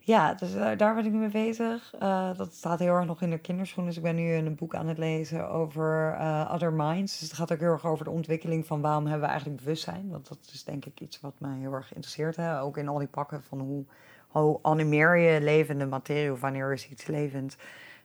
[0.05, 1.93] Ja dus daar, daar ben ik nu mee bezig.
[1.99, 3.85] Eh, dat staat heel erg nog in de kinderschoen.
[3.85, 7.19] Dus ik ben nu een boek aan het lezen over eh, Other Minds.
[7.19, 10.09] Dus het gaat ook heel erg over de ontwikkeling van waarom hebben we eigenlijk bewustzijn.
[10.09, 12.35] Want dat is denk ik iets wat mij heel erg interesseert.
[12.35, 12.61] Hè?
[12.61, 13.85] Ook in al die pakken van hoe,
[14.27, 17.57] hoe animeer je levende materie of wanneer is iets levend.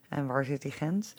[0.09, 1.15] En waar zit die grens?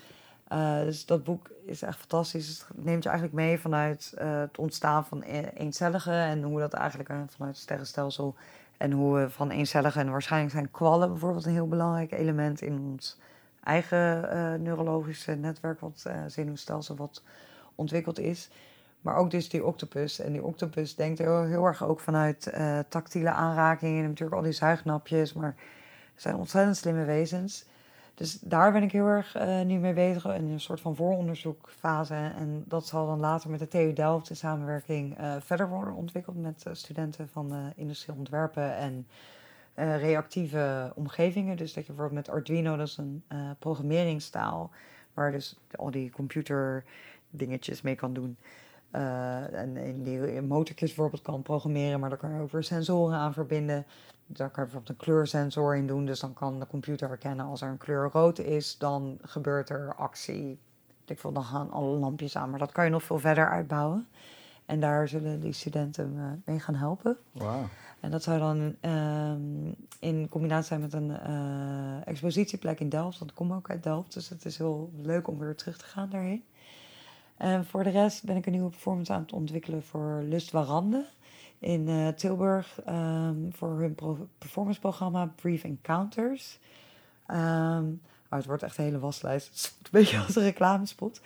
[0.51, 2.65] Uh, dus dat boek is echt fantastisch.
[2.67, 6.73] Het neemt je eigenlijk mee vanuit uh, het ontstaan van e-, eencelligen en hoe dat
[6.73, 8.35] eigenlijk uh, vanuit het sterrenstelsel
[8.77, 12.79] en hoe we van eencelligen en waarschijnlijk zijn kwallen bijvoorbeeld een heel belangrijk element in
[12.79, 13.19] ons
[13.63, 14.21] eigen
[14.63, 17.23] neurologische netwerk, wat zenuwstelsel wat
[17.75, 18.49] ontwikkeld is.
[19.01, 20.19] Maar ook dus die octopus.
[20.19, 22.53] En die octopus denkt heel, heel erg ook vanuit
[22.89, 24.03] tactiele aanrakingen.
[24.03, 25.33] En natuurlijk al die zuignapjes.
[25.33, 25.55] Maar
[26.13, 27.65] het zijn ontzettend slimme wezens.
[28.13, 32.13] Dus daar ben ik heel erg uh, nu mee bezig in een soort van vooronderzoekfase.
[32.13, 36.41] En dat zal dan later met de TU Delft in samenwerking uh, verder worden ontwikkeld
[36.41, 39.07] met uh, studenten van industrieel ontwerpen en
[39.75, 41.57] reactieve omgevingen.
[41.57, 43.23] Dus dat je bijvoorbeeld met Arduino, dat is een
[43.59, 44.71] programmeringstaal,
[45.13, 46.83] waar dus al die computer
[47.29, 48.37] dingetjes mee kan doen.
[48.91, 53.33] En in die motortjes bijvoorbeeld kan programmeren, maar daar kan je ook weer sensoren aan
[53.33, 53.85] verbinden
[54.37, 56.05] daar kan je bijvoorbeeld een kleursensor in doen.
[56.05, 59.95] Dus dan kan de computer herkennen als er een kleur rood is, dan gebeurt er
[59.95, 60.59] actie.
[61.05, 64.07] Ik wil dan gaan alle lampjes aan, maar dat kan je nog veel verder uitbouwen.
[64.65, 67.17] En daar zullen die studenten uh, mee gaan helpen.
[67.31, 67.63] Wow.
[67.99, 69.31] En dat zou dan uh,
[69.99, 73.19] in combinatie zijn met een uh, expositieplek in Delft.
[73.19, 75.85] Want ik kom ook uit Delft, dus het is heel leuk om weer terug te
[75.85, 76.43] gaan daarheen.
[77.61, 81.05] Voor de rest ben ik een nieuwe performance aan het ontwikkelen voor Lust Warande
[81.59, 83.95] in uh, Tilburg um, voor hun
[84.37, 86.59] performanceprogramma Brief Encounters.
[87.27, 89.75] Um, het wordt echt een hele waslijst.
[89.77, 91.21] Het een beetje als een reclamespot.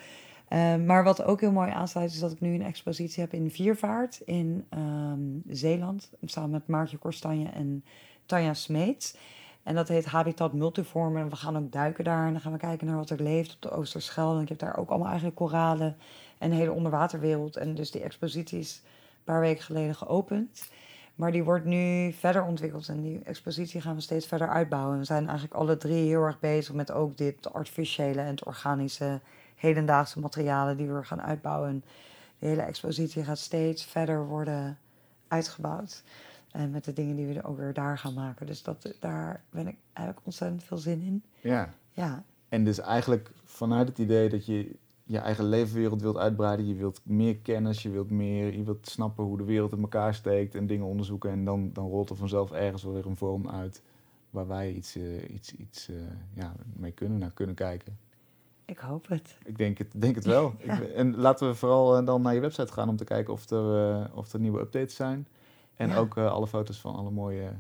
[0.50, 3.52] Um, maar wat ook heel mooi aansluit is dat ik nu een expositie heb in
[3.52, 4.66] Viervaart in
[5.48, 6.10] Zeeland.
[6.24, 7.84] Samen met Maartje Korstanje en
[8.26, 9.16] Tanja Smeets.
[9.66, 11.18] En dat heet Habitat Multiform.
[11.18, 12.26] En we gaan ook duiken daar.
[12.26, 14.36] En dan gaan we kijken naar wat er leeft op de Oosterschelde.
[14.36, 15.98] En ik heb daar ook allemaal eigenlijk koralen
[16.38, 17.58] en een hele onderwaterwereld.
[17.58, 18.82] En dus die exposities
[19.26, 20.70] paar weken geleden geopend.
[21.16, 24.98] Maar die wordt nu verder ontwikkeld en die expositie gaan we steeds verder uitbouwen.
[24.98, 29.22] We zijn eigenlijk alle drie heel erg bezig met ook dit artificiële en het organische
[29.56, 31.84] hedendaagse materialen die we gaan uitbouwen.
[32.40, 34.78] De hele expositie gaat steeds verder worden
[35.28, 36.04] uitgebouwd.
[36.56, 38.46] En met de dingen die we ook weer daar gaan maken.
[38.46, 41.24] Dus dat, daar ben ik, heb ik ontzettend veel zin in.
[41.42, 41.74] Ja.
[41.92, 42.24] ja.
[42.50, 46.68] En dus eigenlijk vanuit het idee dat je je eigen levenwereld wilt uitbreiden.
[46.68, 50.14] Je wilt meer kennis, je wilt meer, je wilt snappen hoe de wereld in elkaar
[50.14, 51.32] steekt en dingen onderzoeken.
[51.32, 53.82] En dan, dan rolt er vanzelf ergens wel weer een vorm uit
[54.30, 55.96] waar wij iets, uh, iets, iets uh,
[56.34, 57.98] ja, mee kunnen, naar kunnen kijken.
[58.66, 59.38] Ik hoop het.
[59.44, 60.54] Ik denk het, denk het wel.
[60.58, 63.50] Ik, en laten we vooral uh, dan naar je website gaan om te kijken of
[63.50, 65.28] er, of er nieuwe updates zijn.
[65.76, 65.98] En ja.
[65.98, 67.52] ook alle foto's van alle mooie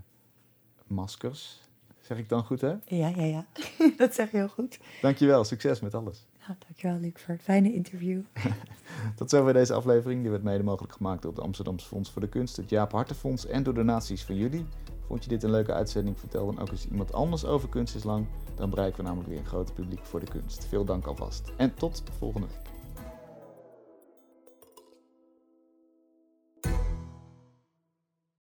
[0.87, 1.63] maskers.
[2.01, 2.73] Zeg ik dan goed, hè?
[2.85, 3.45] Ja, ja, ja.
[3.97, 4.79] dat zeg je heel goed.
[5.01, 5.43] Dankjewel.
[5.43, 6.27] Succes met alles.
[6.47, 8.21] Ja, dankjewel Luc voor het fijne interview.
[9.15, 10.21] Tot zover deze aflevering.
[10.21, 13.45] Die werd mede mogelijk gemaakt door het Amsterdamse Fonds voor de Kunst, het Jaap Hartenfonds
[13.45, 14.65] en door donaties van jullie.
[15.07, 16.19] Vond je dit een leuke uitzending?
[16.19, 18.27] Vertel dan ook eens iemand anders over Kunst is Lang.
[18.55, 20.65] Dan bereiken we namelijk weer een groot publiek voor de kunst.
[20.65, 21.51] Veel dank alvast.
[21.57, 22.74] En tot volgende week.